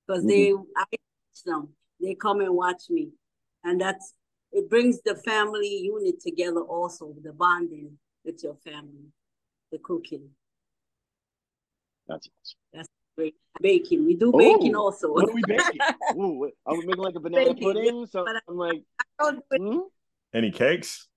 [0.05, 0.29] because mm-hmm.
[0.29, 1.69] they I teach them.
[2.01, 3.11] They come and watch me,
[3.63, 4.13] and that's
[4.51, 6.61] it brings the family unit together.
[6.61, 9.11] Also, the bonding with your family,
[9.71, 10.29] the cooking.
[12.07, 12.57] That's awesome.
[12.73, 13.35] That's great.
[13.61, 14.05] Baking.
[14.05, 15.11] We do baking Ooh, also.
[15.13, 15.79] What are we baking?
[16.17, 18.05] Ooh, are we making like a banana baking, pudding?
[18.07, 18.83] So I'm like,
[19.55, 19.79] hmm?
[20.33, 21.07] any cakes?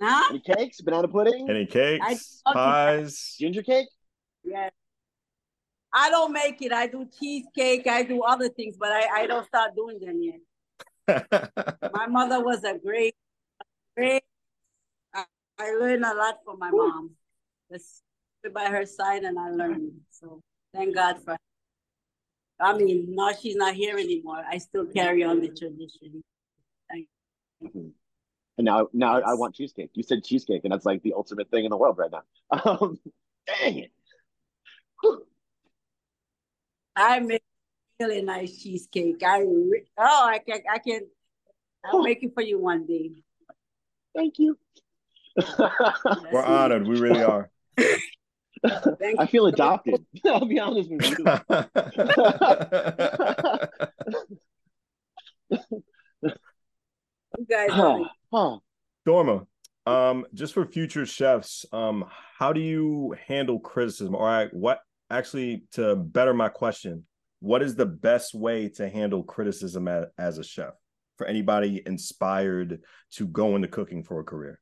[0.00, 0.28] Huh?
[0.30, 0.80] Any cakes?
[0.80, 1.48] Banana pudding?
[1.48, 2.42] Any cakes?
[2.52, 3.36] Pies?
[3.38, 3.88] Ginger cake?
[4.44, 4.70] Yeah.
[5.92, 6.72] I don't make it.
[6.72, 7.86] I do cheesecake.
[7.86, 10.40] I do other things, but I, I don't start doing them yet.
[11.08, 13.14] My mother was a great,
[13.96, 14.22] great.
[15.14, 15.24] I,
[15.58, 17.10] I learned a lot from my mom.
[17.70, 18.02] That's
[18.52, 19.92] by her side, and I learned.
[20.10, 20.40] So
[20.74, 21.32] thank God for.
[21.32, 21.38] Her.
[22.60, 24.42] I mean, now she's not here anymore.
[24.48, 26.22] I still carry on the tradition.
[26.90, 27.08] Thank
[27.60, 27.68] you.
[27.68, 27.88] Mm-hmm.
[28.58, 29.26] And now, now yes.
[29.26, 29.90] I want cheesecake.
[29.94, 32.22] You said cheesecake, and that's like the ultimate thing in the world right now.
[32.64, 32.98] Um,
[33.46, 33.92] dang it!
[35.02, 35.24] Whew.
[36.96, 37.42] I make
[38.00, 39.22] really nice cheesecake.
[39.22, 41.00] I re- oh, I can I can.
[41.84, 43.10] I'll make it for you one day.
[44.14, 44.58] Thank you.
[46.32, 46.86] We're honored.
[46.86, 47.50] We really are.
[49.18, 50.04] I feel adopted.
[50.26, 51.24] I'll be honest with you.
[57.38, 57.70] you guys.
[57.70, 57.98] Huh.
[58.30, 58.58] Huh.
[59.08, 59.46] Dorma,
[59.86, 62.04] um, just for future chefs, um,
[62.38, 64.14] how do you handle criticism?
[64.14, 67.06] All right, what actually to better my question,
[67.40, 70.74] what is the best way to handle criticism as, as a chef
[71.16, 72.80] for anybody inspired
[73.12, 74.60] to go into cooking for a career?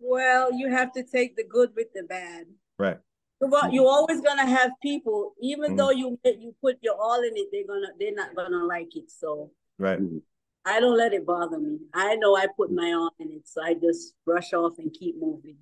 [0.00, 2.46] Well, you have to take the good with the bad.
[2.78, 2.98] Right.
[3.40, 3.78] You're mm-hmm.
[3.78, 5.76] always gonna have people, even mm-hmm.
[5.76, 9.10] though you you put your all in it, they're gonna they're not gonna like it.
[9.10, 10.00] So right.
[10.00, 10.18] Mm-hmm.
[10.64, 11.78] I don't let it bother me.
[11.94, 12.76] I know I put mm-hmm.
[12.76, 15.56] my all in it, so I just brush off and keep moving.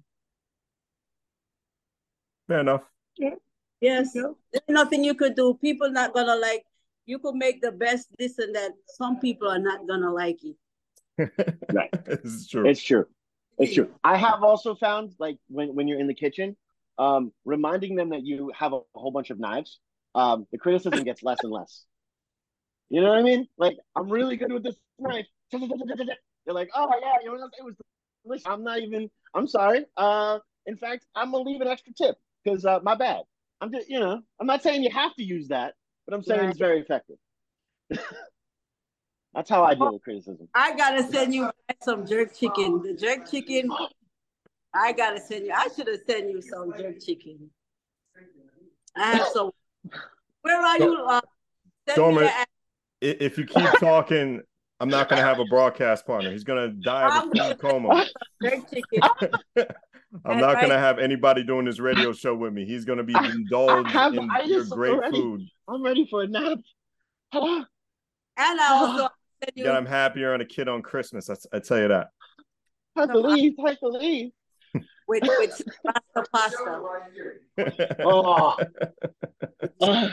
[2.48, 2.82] Fair enough.
[3.18, 3.34] Yeah.
[3.80, 4.12] Yes.
[4.12, 5.54] There's nothing you could do.
[5.60, 6.64] People not gonna like.
[7.06, 8.72] You could make the best this and that.
[8.86, 10.56] Some people are not gonna like it.
[11.72, 11.90] right.
[12.06, 12.68] It's true.
[12.68, 13.06] It's true.
[13.58, 13.90] It's true.
[14.04, 16.56] I have also found like when when you're in the kitchen,
[16.98, 19.78] um, reminding them that you have a, a whole bunch of knives.
[20.14, 21.84] Um, the criticism gets less and less.
[22.88, 23.46] You know what I mean?
[23.58, 25.26] Like I'm really good with this knife.
[25.52, 27.74] They're like, oh yeah, you know, it was
[28.24, 28.46] delicious.
[28.46, 29.10] I'm not even.
[29.34, 29.84] I'm sorry.
[29.96, 33.22] Uh, in fact, I'm gonna leave an extra tip because uh, my bad.
[33.60, 35.74] I'm just, you know, I'm not saying you have to use that,
[36.06, 36.50] but I'm saying yeah.
[36.50, 37.16] it's very effective.
[39.34, 40.48] That's how I deal with criticism.
[40.54, 41.50] I gotta send you
[41.82, 42.82] some jerk chicken.
[42.82, 43.68] The jerk chicken.
[44.74, 45.52] I gotta send you.
[45.54, 47.50] I should have sent you some jerk chicken.
[48.96, 49.50] I have some.
[50.40, 51.04] Where are you?
[51.06, 51.20] Uh,
[51.90, 52.30] Dorma,
[53.02, 54.40] if you keep talking,
[54.78, 56.30] I'm not gonna have a broadcast partner.
[56.30, 58.06] He's gonna die of a food coma.
[60.24, 62.66] I'm not gonna have anybody doing this radio show with me.
[62.66, 65.18] He's gonna be indulged have, in your great ready.
[65.18, 65.42] food.
[65.68, 66.58] I'm ready for a nap.
[67.32, 67.66] and
[68.36, 69.08] I also
[69.54, 71.30] yeah, I'm happier on a kid on Christmas.
[71.30, 72.08] I, I tell you that.
[72.96, 73.54] I believe.
[73.64, 74.32] I believe.
[75.08, 76.82] With with pasta pasta.
[78.04, 78.56] oh.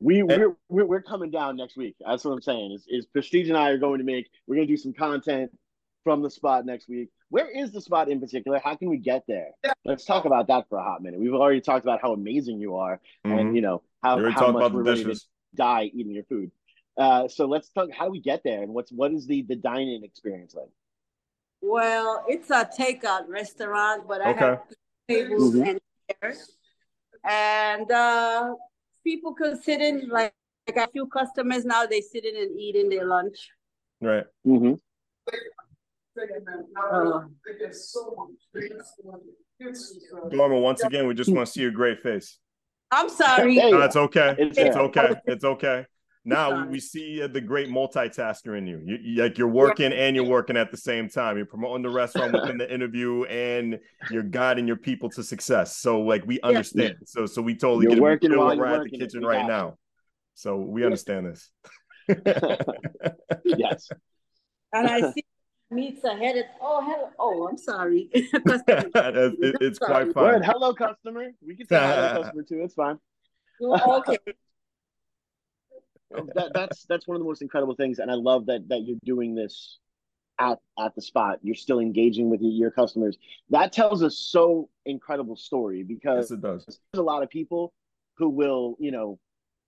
[0.00, 1.96] We we're, we're, we're coming down next week.
[2.04, 2.72] That's what I'm saying.
[2.72, 4.28] Is is Prestige and I are going to make.
[4.46, 5.50] We're going to do some content
[6.04, 7.08] from the spot next week.
[7.30, 8.60] Where is the spot in particular?
[8.62, 9.50] How can we get there?
[9.84, 11.20] Let's talk about that for a hot minute.
[11.20, 13.38] We've already talked about how amazing you are, mm-hmm.
[13.38, 15.20] and you know how, how much we're ready to
[15.54, 16.50] die eating your food.
[16.96, 17.88] Uh, so let's talk.
[17.92, 20.70] How do we get there, and what's what is the the dining experience like?
[21.60, 24.60] Well, it's a takeout restaurant, but I have
[25.08, 25.68] tables mm-hmm.
[25.68, 25.80] and
[26.22, 26.52] chairs,
[27.24, 28.54] and uh,
[29.08, 30.08] people can sit in.
[30.08, 30.34] Like,
[30.66, 33.38] like a few customers now, they sit in and eat in their lunch.
[34.00, 34.26] Right.
[34.46, 34.74] Mm-hmm.
[36.92, 37.24] Uh,
[40.30, 42.38] Dorma, once again, we just want to see your great face.
[42.90, 43.56] I'm sorry.
[43.56, 44.34] No, it's okay.
[44.38, 45.10] It's, it's okay.
[45.26, 45.86] It's okay.
[46.24, 48.82] Now we see uh, the great multitasker in you.
[48.84, 51.36] you, you like you're working and you're working at the same time.
[51.36, 53.78] You're promoting the restaurant within the interview, and
[54.10, 55.76] you're guiding your people to success.
[55.76, 56.96] So like we understand.
[57.00, 57.06] Yeah.
[57.06, 59.78] So so we totally you're get working while you're at the kitchen right now.
[60.34, 61.50] So we understand this.
[63.44, 63.88] yes.
[64.72, 65.24] And I see
[65.70, 66.48] meets ahead.
[66.60, 67.10] Oh, hello.
[67.18, 68.08] Oh, I'm sorry.
[68.12, 70.12] it, it's sorry.
[70.12, 70.42] quite fine.
[70.42, 71.30] Hello, customer.
[71.46, 72.62] We can say hello, customer too.
[72.62, 72.98] It's fine.
[73.60, 74.18] okay.
[76.10, 78.98] That, that's that's one of the most incredible things, and I love that that you're
[79.04, 79.78] doing this
[80.38, 81.38] at at the spot.
[81.42, 83.16] You're still engaging with your, your customers.
[83.50, 86.64] That tells a so incredible story because yes, it does.
[86.66, 87.72] There's a lot of people
[88.16, 89.18] who will, you know,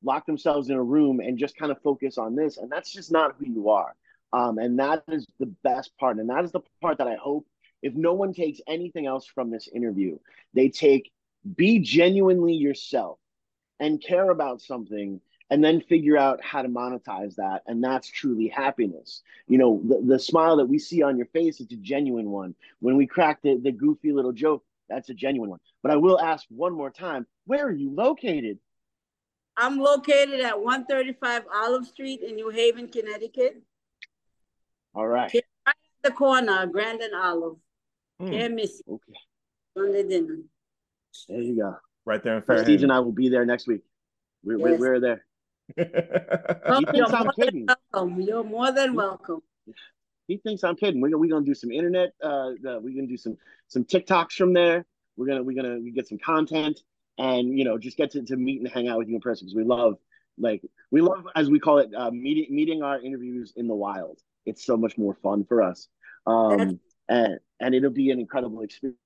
[0.02, 3.12] lock themselves in a room and just kind of focus on this, and that's just
[3.12, 3.94] not who you are.
[4.32, 7.46] Um, and that is the best part, and that is the part that I hope
[7.82, 10.18] if no one takes anything else from this interview,
[10.54, 11.10] they take
[11.56, 13.18] be genuinely yourself
[13.78, 15.20] and care about something
[15.50, 17.62] and then figure out how to monetize that.
[17.66, 19.22] And that's truly happiness.
[19.48, 22.54] You know the, the smile that we see on your face it's a genuine one.
[22.78, 25.60] When we crack the, the goofy little joke that's a genuine one.
[25.82, 28.58] But i will ask one more time where are you located?
[29.56, 33.60] I'm located at 135 olive street in new haven connecticut.
[34.94, 35.32] All right.
[35.34, 37.56] Right at the corner grand and olive.
[38.22, 38.30] Mm.
[38.30, 39.18] can't miss it okay.
[39.76, 40.38] Sunday dinner.
[41.28, 41.76] There you go.
[42.04, 42.64] Right there in Fairhaven.
[42.64, 43.82] Steve and I will be there next week.
[44.42, 44.78] We're, yes.
[44.78, 45.24] we're, we're there
[45.76, 47.66] he thinks I'm kidding.
[47.92, 48.20] Welcome.
[48.20, 49.42] You're more than welcome.
[50.26, 51.00] He thinks I'm kidding.
[51.00, 52.12] We're, we're gonna do some internet.
[52.22, 53.36] Uh, we're gonna do some
[53.68, 54.84] some TikToks from there.
[55.16, 56.80] We're gonna we're gonna we get some content
[57.18, 59.46] and you know just get to, to meet and hang out with you in person
[59.46, 59.96] because we love
[60.38, 64.18] like we love as we call it uh, meeting meeting our interviews in the wild.
[64.46, 65.88] It's so much more fun for us.
[66.26, 68.96] Um, and and it'll be an incredible experience.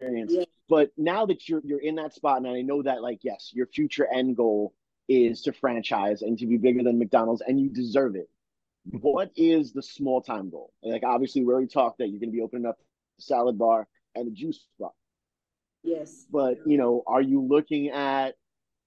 [0.00, 0.44] Yeah.
[0.68, 3.66] But now that you're you're in that spot, and I know that like yes, your
[3.66, 4.74] future end goal
[5.08, 8.28] is to franchise and to be bigger than McDonald's, and you deserve it.
[9.00, 10.72] What is the small time goal?
[10.82, 12.78] Like obviously, we already talked that you're going to be opening up
[13.18, 14.92] the salad bar and the juice bar.
[15.82, 16.26] Yes.
[16.30, 18.34] But you know, are you looking at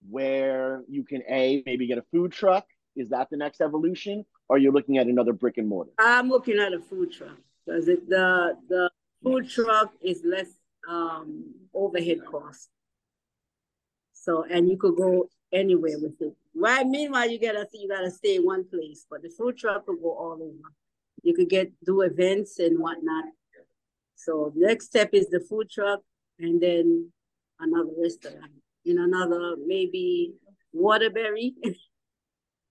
[0.10, 2.66] where you can a maybe get a food truck?
[2.96, 4.26] Is that the next evolution?
[4.48, 5.92] Or are you looking at another brick and mortar?
[6.00, 8.90] I'm looking at a food truck because the the
[9.24, 10.48] food truck is less
[10.88, 12.70] um, overhead cost.
[14.14, 16.36] So and you could go anywhere with it.
[16.56, 16.86] Right.
[16.86, 20.12] Meanwhile, you gotta you gotta stay in one place, but the food truck will go
[20.12, 20.74] all over.
[21.24, 23.26] You could get do events and whatnot.
[24.16, 26.02] So next step is the food truck,
[26.40, 27.12] and then
[27.60, 28.52] another restaurant
[28.86, 30.34] in another maybe
[30.74, 31.54] Waterbury.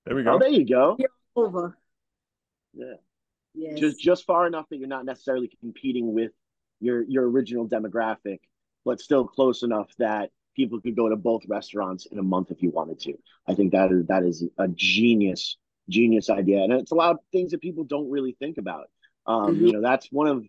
[0.06, 0.32] There we oh, go.
[0.32, 0.96] Oh, there you go.
[1.36, 1.76] over.
[2.72, 2.94] Yeah.
[3.54, 3.78] Yes.
[3.78, 6.32] Just just far enough that you're not necessarily competing with
[6.80, 8.38] your your original demographic,
[8.84, 12.62] but still close enough that people could go to both restaurants in a month if
[12.62, 13.14] you wanted to.
[13.47, 15.57] I think that is that is a genius
[15.88, 18.90] genius idea, and it's a lot of things that people don't really think about.
[19.27, 19.66] Um, mm-hmm.
[19.66, 20.44] You know, that's one of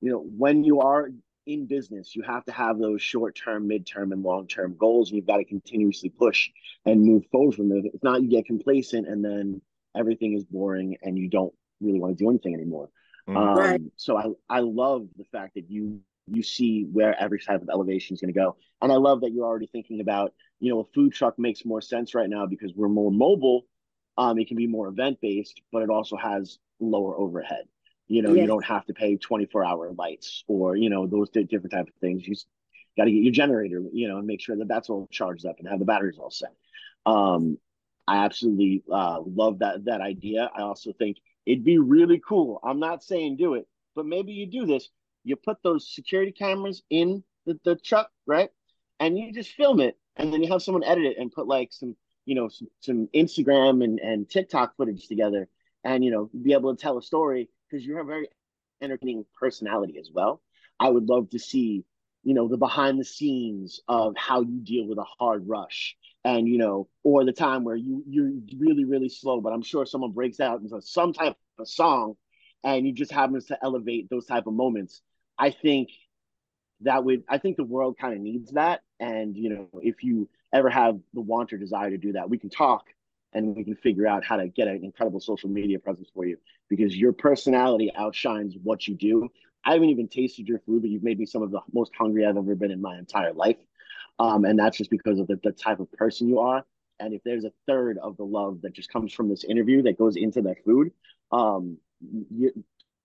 [0.00, 1.10] you know when you are
[1.46, 5.10] in business, you have to have those short term, mid term, and long term goals,
[5.10, 6.48] and you've got to continuously push
[6.86, 7.82] and move forward from them.
[7.92, 9.60] If not, you get complacent, and then
[9.96, 12.88] everything is boring, and you don't really want to do anything anymore.
[13.28, 13.36] Mm-hmm.
[13.36, 13.80] Um, right.
[13.96, 16.00] So I I love the fact that you
[16.32, 18.56] you see where every type of elevation is going to go.
[18.80, 21.80] And I love that you're already thinking about, you know, a food truck makes more
[21.80, 23.66] sense right now because we're more mobile.
[24.16, 27.64] Um, it can be more event based, but it also has lower overhead.
[28.06, 28.42] You know, yes.
[28.42, 31.94] you don't have to pay 24 hour lights or, you know, those different type of
[32.00, 32.26] things.
[32.26, 32.34] You
[32.96, 35.56] got to get your generator, you know, and make sure that that's all charged up
[35.58, 36.54] and have the batteries all set.
[37.06, 37.58] Um,
[38.06, 40.50] I absolutely uh, love that that idea.
[40.54, 42.58] I also think it'd be really cool.
[42.64, 44.88] I'm not saying do it, but maybe you do this
[45.24, 48.50] you put those security cameras in the, the truck, right?
[48.98, 51.72] And you just film it, and then you have someone edit it and put like
[51.72, 51.96] some,
[52.26, 55.48] you know, some, some Instagram and, and TikTok footage together,
[55.84, 58.28] and you know, be able to tell a story because you're a very
[58.82, 60.42] entertaining personality as well.
[60.78, 61.84] I would love to see,
[62.24, 66.46] you know, the behind the scenes of how you deal with a hard rush and
[66.46, 70.12] you know, or the time where you you're really really slow, but I'm sure someone
[70.12, 72.14] breaks out into some type of song,
[72.62, 75.02] and you just happens to elevate those type of moments.
[75.40, 75.88] I think
[76.82, 80.28] that would I think the world kind of needs that, and you know, if you
[80.52, 82.84] ever have the want or desire to do that, we can talk
[83.32, 86.36] and we can figure out how to get an incredible social media presence for you
[86.68, 89.28] because your personality outshines what you do.
[89.64, 92.26] I haven't even tasted your food, but you've made me some of the most hungry
[92.26, 93.56] I've ever been in my entire life.
[94.18, 96.64] Um, and that's just because of the, the type of person you are.
[96.98, 99.96] And if there's a third of the love that just comes from this interview that
[99.96, 100.90] goes into that food,
[101.30, 101.78] um,
[102.30, 102.52] you,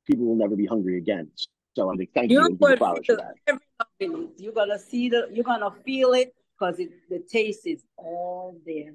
[0.05, 1.29] people will never be hungry again.
[1.75, 2.41] So I think thank you.
[2.41, 3.59] you for that.
[4.37, 8.93] You're gonna see the, you're gonna feel it because it, the taste is all there.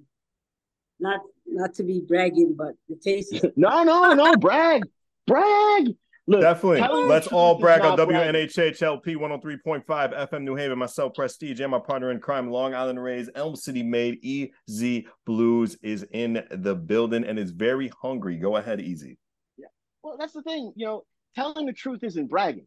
[0.98, 4.82] Not not to be bragging, but the taste is no, no, no, brag,
[5.26, 5.88] brag.
[6.26, 6.82] Look, Definitely.
[7.08, 10.78] Let's all brag on WNHHLP 103.5 FM New Haven.
[10.78, 15.76] Myself, Prestige, and my partner in crime, Long Island Rays, Elm City Made, EZ BlueZ
[15.82, 18.36] is in the building and is very hungry.
[18.36, 19.18] Go ahead, Easy.
[19.56, 19.66] Yeah.
[20.04, 20.72] Well, that's the thing.
[20.76, 21.04] You know,
[21.34, 22.66] telling the truth isn't bragging.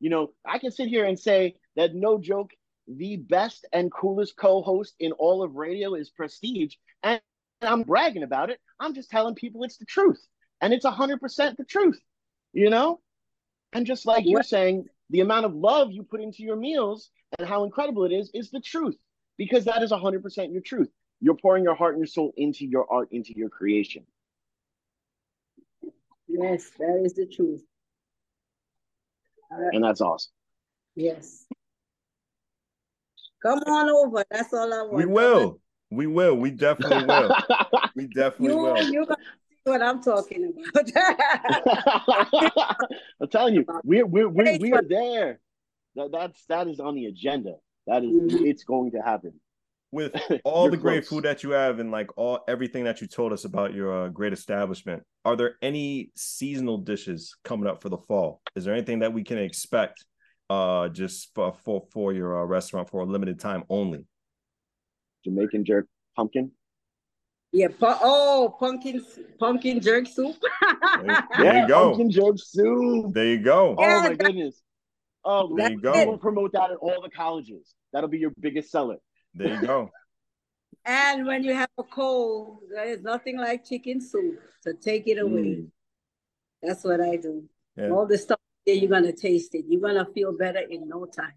[0.00, 2.50] You know, I can sit here and say that no joke,
[2.88, 7.20] the best and coolest co-host in all of radio is Prestige, and
[7.62, 8.58] I'm bragging about it.
[8.80, 10.20] I'm just telling people it's the truth,
[10.60, 12.00] and it's hundred percent the truth.
[12.52, 13.00] You know,
[13.72, 17.46] and just like you're saying, the amount of love you put into your meals and
[17.46, 18.96] how incredible it is is the truth,
[19.36, 20.90] because that is hundred percent your truth.
[21.20, 24.04] You're pouring your heart and your soul into your art, into your creation.
[26.26, 27.62] Yes, that is the truth.
[29.50, 30.32] And that's awesome.
[30.94, 31.46] Yes.
[33.42, 34.24] Come on over.
[34.30, 34.92] That's all I want.
[34.92, 35.60] We will.
[35.90, 36.36] We will.
[36.36, 37.34] We definitely will.
[37.96, 38.92] we definitely you, will.
[38.92, 39.16] You're gonna
[39.48, 42.76] see what I'm talking about.
[43.20, 45.40] I'm telling you, we're we're we're, we're there.
[45.96, 47.54] That that's that is on the agenda.
[47.86, 48.44] That is, mm-hmm.
[48.44, 49.40] it's going to happen.
[49.92, 50.14] With
[50.44, 53.44] all the great food that you have and like all everything that you told us
[53.44, 58.40] about your uh, great establishment, are there any seasonal dishes coming up for the fall?
[58.54, 60.04] Is there anything that we can expect
[60.48, 64.04] uh just for for, for your uh, restaurant for a limited time only?
[65.24, 65.86] Jamaican jerk
[66.16, 66.52] pumpkin.
[67.52, 69.04] Yeah, pu- oh, pumpkin
[69.38, 70.36] pumpkin jerk soup.
[71.04, 71.88] there, there you go.
[71.88, 73.12] Pumpkin jerk soup.
[73.12, 73.74] There you go.
[73.76, 74.62] Oh yeah, my goodness.
[75.24, 75.92] Oh, there you go.
[76.06, 77.74] We'll promote that at all the colleges.
[77.92, 78.96] That'll be your biggest seller.
[79.34, 79.90] There you go.
[80.84, 84.38] and when you have a cold, there is nothing like chicken soup.
[84.60, 85.56] So take it away.
[85.56, 85.70] Mm.
[86.62, 87.44] That's what I do.
[87.76, 87.90] Yeah.
[87.90, 89.64] All the stuff you're gonna taste it.
[89.68, 91.32] You're gonna feel better in no time.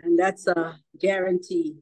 [0.00, 1.76] And that's a guarantee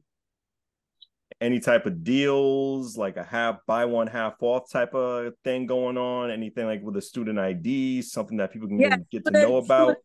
[1.43, 5.97] any type of deals, like a half buy one half off type of thing going
[5.97, 6.31] on?
[6.31, 9.57] Anything like with a student ID, something that people can yeah, get, get to know
[9.57, 9.97] about?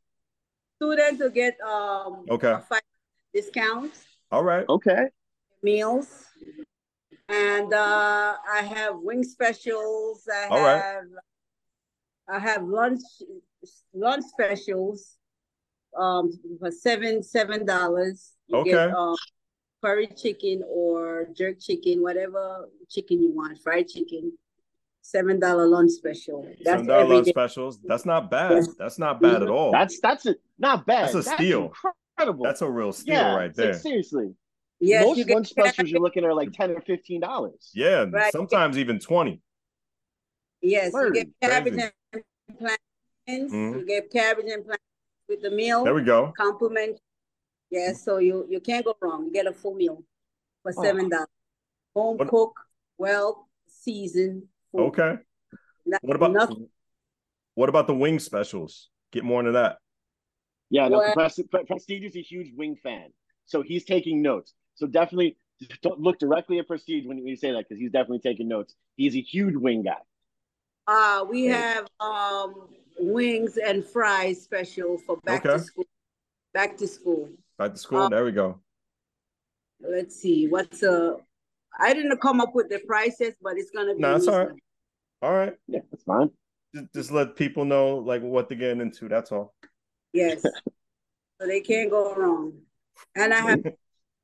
[0.77, 2.57] Student to get um okay
[3.33, 4.05] discounts.
[4.31, 4.69] All right.
[4.69, 5.07] Okay.
[5.63, 6.27] Meals.
[7.29, 10.29] And uh I have wing specials.
[10.33, 11.05] I All have right.
[12.31, 13.01] I have lunch
[13.95, 15.17] lunch specials
[15.99, 18.33] um for seven seven dollars.
[18.53, 18.71] Okay.
[18.71, 19.17] Get, um,
[19.83, 24.33] curry chicken or jerk chicken, whatever chicken you want, fried chicken.
[25.03, 26.43] Seven dollar lunch special.
[26.43, 27.31] That's Seven dollar lunch day.
[27.31, 27.79] specials.
[27.81, 28.67] That's not bad.
[28.79, 29.73] That's not bad at all.
[29.73, 31.05] That's that's a, not bad.
[31.05, 31.73] That's a that's steal.
[32.19, 32.45] Incredible.
[32.45, 33.73] That's a real steal yeah, right there.
[33.73, 34.35] Like, seriously.
[34.81, 37.71] Yes, Most lunch specials you're looking at like ten or fifteen dollars.
[37.75, 38.33] Yeah, right.
[38.33, 39.41] sometimes even twenty.
[40.61, 41.17] Yes, Word.
[41.17, 41.91] you get cabbage Crazy.
[42.13, 43.53] and plantains.
[43.53, 43.79] Mm-hmm.
[43.81, 44.83] You get cabbage and plantains
[45.29, 45.85] with the meal.
[45.85, 46.33] There we go.
[46.37, 46.99] Compliment
[47.71, 49.27] yeah, so you you can't go wrong.
[49.27, 50.03] You get a full meal
[50.63, 50.83] for oh.
[50.83, 51.29] seven dollars.
[51.95, 52.29] Home what?
[52.29, 52.61] cook,
[52.97, 54.45] well seasoned.
[54.73, 54.81] Food.
[54.81, 55.17] Okay.
[55.87, 56.69] Not, what about nothing.
[57.55, 58.89] what about the wing specials?
[59.13, 59.79] Get more into that.
[60.71, 63.09] Yeah, no, Prestige is a huge wing fan,
[63.47, 64.53] so he's taking notes.
[64.75, 65.37] So definitely
[65.83, 68.75] don't look directly at Prestige when you say that because he's definitely taking notes.
[68.97, 69.99] He's a huge wing guy.
[70.87, 75.59] Uh, we have um wings and fries special for back okay.
[75.59, 75.85] to school.
[76.55, 77.29] Back to school.
[77.59, 78.03] Back to school.
[78.03, 78.61] Um, there we go.
[79.81, 80.49] Let's see.
[80.49, 81.15] What's uh
[81.79, 84.01] I didn't come up with the prices, but it's gonna be.
[84.01, 84.55] No, that's all right.
[85.23, 85.55] All right.
[85.67, 86.31] Yeah, that's fine.
[86.75, 89.09] Just, just let people know like what they're getting into.
[89.09, 89.55] That's all.
[90.13, 90.43] Yes.
[90.43, 92.53] so they can't go wrong.
[93.15, 93.65] And I have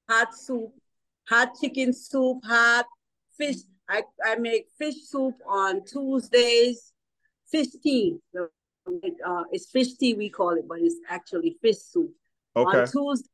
[0.08, 0.72] hot soup,
[1.28, 2.86] hot chicken soup, hot
[3.36, 3.56] fish.
[3.88, 6.92] I, I make fish soup on Tuesdays,
[7.50, 8.16] fish tea.
[8.36, 12.10] Uh, it's fish tea we call it, but it's actually fish soup
[12.56, 12.80] okay.
[12.80, 13.28] on Tuesday.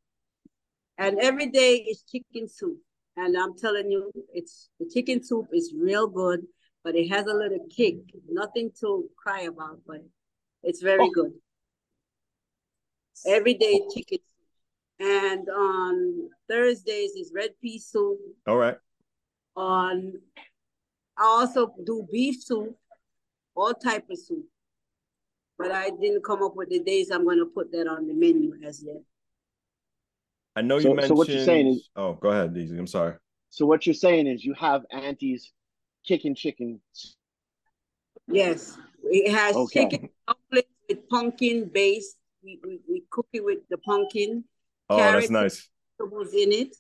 [0.98, 2.78] And every day is chicken soup.
[3.16, 6.40] And I'm telling you, it's the chicken soup is real good,
[6.84, 7.96] but it has a little kick.
[8.28, 10.02] Nothing to cry about, but
[10.62, 11.10] it's very oh.
[11.10, 11.32] good.
[13.26, 14.18] Every day chicken
[14.98, 18.18] And on Thursdays is red pea soup.
[18.46, 18.76] All right.
[19.56, 20.12] On
[21.18, 22.74] I also do beef soup,
[23.54, 24.44] all type of soup.
[25.58, 28.54] But I didn't come up with the days I'm gonna put that on the menu
[28.64, 29.02] as yet.
[30.56, 31.08] I know So- you mentioned.
[31.08, 32.78] so what you're saying is- oh, go ahead, Deezy.
[32.78, 33.16] I'm sorry.
[33.50, 35.52] So what you're saying is you have Auntie's
[36.04, 36.80] kicking chicken.
[38.28, 39.88] Yes, it has Okay.
[39.88, 42.16] chicken dumplings with pumpkin base.
[42.42, 44.44] We, we, we cook it with the pumpkin,
[44.88, 45.28] Oh, Carrots.
[45.28, 45.68] that's nice.
[45.98, 46.76] vegetables in it,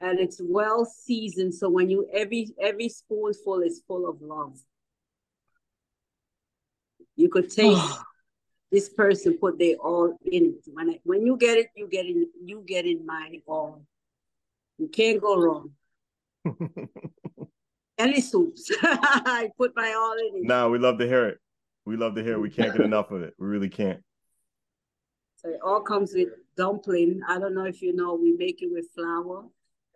[0.00, 1.54] and it's well seasoned.
[1.54, 4.58] So when you every every spoonful is full of love.
[7.16, 7.98] You could taste
[8.72, 10.64] this person put their all in it.
[10.72, 13.82] When I, when you get it, you get in you get in my all.
[14.78, 15.70] You can't go wrong.
[17.98, 20.46] Any soups, I put my all in it.
[20.46, 21.38] no, we love to hear it.
[21.84, 22.40] We love to hear it.
[22.40, 23.34] We can't get enough of it.
[23.38, 24.00] We really can't.
[25.38, 27.20] So it all comes with dumpling.
[27.28, 29.44] I don't know if you know, we make it with flour,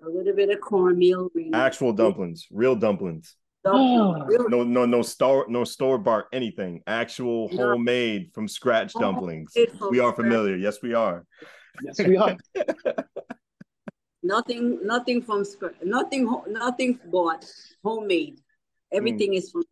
[0.00, 1.30] a little bit of cornmeal.
[1.34, 3.34] We Actual dumplings, real dumplings.
[3.64, 4.46] dumpling, real- oh.
[4.46, 6.80] No, no, no store, no store bought anything.
[6.86, 7.70] Actual No.
[7.70, 9.52] homemade from scratch dumplings.
[9.52, 10.24] from We are scratch.
[10.24, 10.56] familiar.
[10.56, 11.26] Yes, we are.
[11.82, 12.36] Yes, we are.
[14.24, 17.44] Nothing, nothing from scratch, nothing, nothing bought,
[17.82, 18.38] homemade.
[18.92, 19.38] Everything mm.
[19.38, 19.64] is from,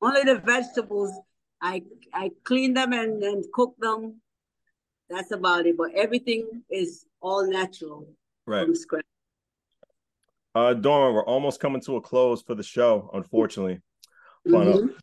[0.00, 1.12] only the vegetables,
[1.60, 1.82] I,
[2.14, 4.22] I clean them and, and cook them.
[5.10, 8.06] That's about it, but everything is all natural
[8.46, 8.64] Right.
[8.64, 9.04] from scratch.
[10.54, 13.80] Uh, Dorma, we're almost coming to a close for the show, unfortunately.
[14.44, 14.94] But uh, Mhm.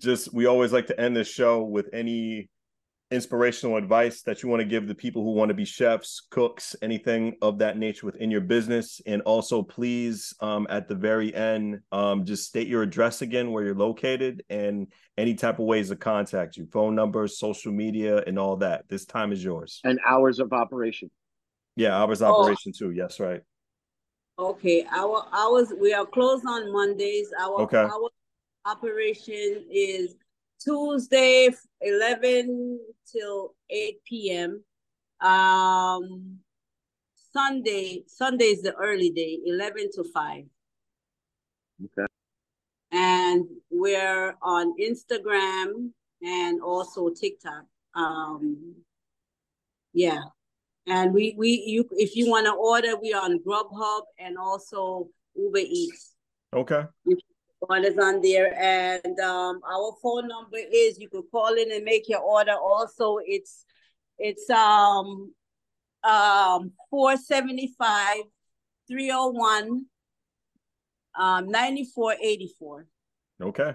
[0.00, 2.50] just we always like to end this show with any
[3.10, 6.74] inspirational advice that you want to give the people who want to be chefs, cooks,
[6.82, 9.00] anything of that nature within your business.
[9.06, 13.64] And also, please, um, at the very end, um, just state your address again, where
[13.64, 18.38] you're located, and any type of ways to contact you, phone numbers, social media, and
[18.38, 18.88] all that.
[18.88, 19.80] This time is yours.
[19.84, 21.10] And hours of operation.
[21.76, 22.26] Yeah, hours Oh.
[22.26, 22.90] operation too.
[22.90, 23.42] Yes, right.
[24.38, 27.28] Okay, our hours, we are closed on Mondays.
[27.40, 27.78] Our, Okay.
[27.78, 28.10] our
[28.66, 30.16] operation is
[30.62, 31.50] Tuesday,
[31.80, 32.80] eleven
[33.10, 34.62] till eight PM.
[35.20, 36.38] Um,
[37.32, 40.44] Sunday, Sunday is the early day, eleven to five.
[41.84, 42.06] Okay.
[42.92, 45.90] And we're on Instagram
[46.22, 47.64] and also TikTok.
[47.94, 48.76] Um,
[49.92, 50.20] yeah.
[50.86, 55.08] And we, we, you, if you want to order, we are on Grubhub and also
[55.34, 56.14] Uber Eats.
[56.54, 56.84] Okay.
[57.60, 61.84] One is on there, and um, our phone number is you could call in and
[61.84, 62.52] make your order.
[62.52, 63.64] Also, it's
[64.18, 65.32] it's um
[66.04, 68.16] um 475
[68.88, 69.86] 301
[71.18, 72.86] um 9484.
[73.42, 73.74] Okay.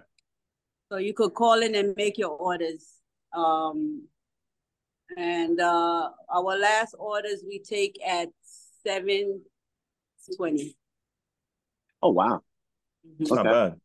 [0.89, 2.85] So you could call in and make your orders.
[3.33, 4.07] Um,
[5.17, 8.29] and uh, our last orders we take at
[8.83, 9.41] seven
[10.35, 10.77] twenty.
[12.01, 12.41] Oh wow.
[13.19, 13.43] It's Okay.
[13.43, 13.79] not bad.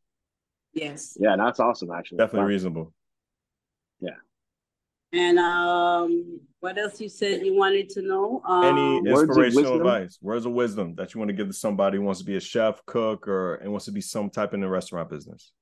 [0.72, 1.16] Yes.
[1.20, 2.18] Yeah, that's awesome actually.
[2.18, 2.46] Definitely Wow.
[2.48, 2.92] reasonable.
[4.00, 4.10] Yeah.
[5.12, 8.42] And um, what else you said you wanted to know?
[8.62, 9.80] Any Um, Words of inspirational wisdom?
[9.86, 12.36] advice, words of wisdom that you want to give to somebody who wants to be
[12.36, 15.52] a chef, cook, or and wants to be some type in the restaurant business?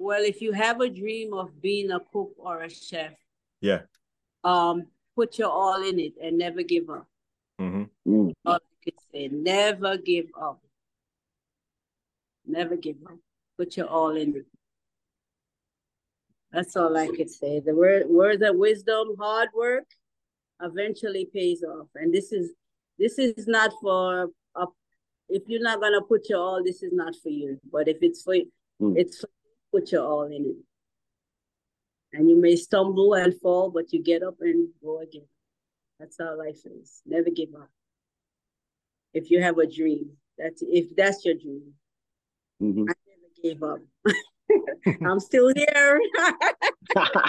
[0.00, 3.14] well, if you have a dream of being a cook or a chef,
[3.60, 3.82] Yeah.
[4.44, 7.08] um, put your all in it and never give up.
[7.58, 8.32] hmm Mm.
[8.44, 10.60] All I could say, never give up.
[12.48, 13.18] Never give up.
[13.58, 14.46] Put your all in it.
[16.50, 17.60] That's all I could say.
[17.60, 19.84] The word words of wisdom, hard work
[20.62, 21.88] eventually pays off.
[21.94, 22.52] And this is
[22.98, 24.66] this is not for a,
[25.28, 27.60] if you're not gonna put your all, this is not for you.
[27.70, 28.34] But if it's for
[28.80, 28.96] Mm.
[28.96, 30.56] it's for, you, put your all in it.
[32.12, 35.26] And you may stumble and fall, but you get up and go again.
[35.98, 37.02] That's how life is.
[37.04, 37.68] Never give up.
[39.12, 41.74] If you have a dream, that's if that's your dream.
[42.60, 42.86] Mhm.
[42.88, 43.78] I never gave up.
[45.10, 46.00] I'm still here.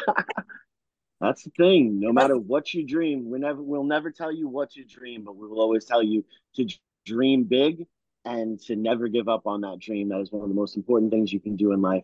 [1.21, 1.99] That's the thing.
[1.99, 5.35] No matter what you dream, we never we'll never tell you what to dream, but
[5.35, 6.23] we will always tell you
[6.55, 6.65] to
[7.05, 7.85] dream big
[8.25, 10.09] and to never give up on that dream.
[10.09, 12.03] That is one of the most important things you can do in life.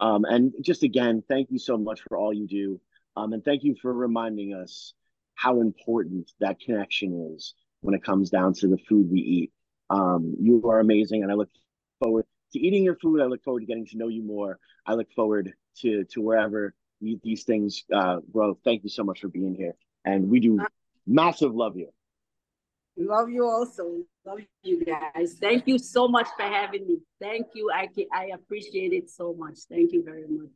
[0.00, 2.80] Um, and just again, thank you so much for all you do.
[3.16, 4.94] Um, and thank you for reminding us
[5.34, 9.52] how important that connection is when it comes down to the food we eat.
[9.90, 11.50] Um, you are amazing, and I look
[12.02, 13.20] forward to eating your food.
[13.20, 14.58] I look forward to getting to know you more.
[14.86, 18.58] I look forward to to wherever you, these things uh, grow.
[18.64, 19.74] Thank you so much for being here,
[20.04, 20.64] and we do
[21.06, 21.88] massive love you.
[22.98, 24.02] Love you also.
[24.24, 25.36] Love you guys.
[25.38, 26.98] Thank you so much for having me.
[27.20, 27.70] Thank you.
[27.72, 29.58] I can, I appreciate it so much.
[29.68, 30.50] Thank you very much.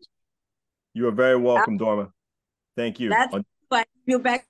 [0.94, 2.10] You are very welcome, Dorma.
[2.76, 3.10] Thank you.
[3.10, 4.46] That's Un- But you back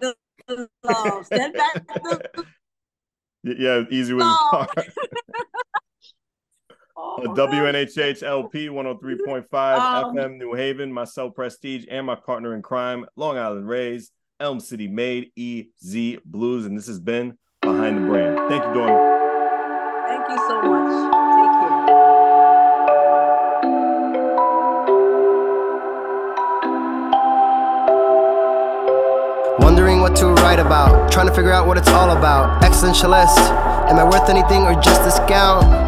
[0.00, 0.14] the
[0.46, 1.26] the love.
[1.26, 2.22] Send back the
[3.42, 4.68] Yeah, easy with love.
[7.00, 7.50] Oh, my gosh.
[7.54, 9.44] WNHH LP 103.5
[10.04, 14.58] Um, FM New Haven, myself Prestige, and my partner in crime, Long Island Rays, Elm
[14.60, 16.66] City Made, EZ BlueZ.
[16.66, 18.36] And this has been Behind the Brand.
[18.48, 19.18] Thank you, Dawn.
[20.08, 20.90] Thank you so much.
[21.38, 21.78] Take care.
[29.60, 32.62] Wondering what to write about, trying to figure out what it's all about.
[32.62, 33.38] Existentialist,
[33.90, 35.87] am I worth anything or just discount?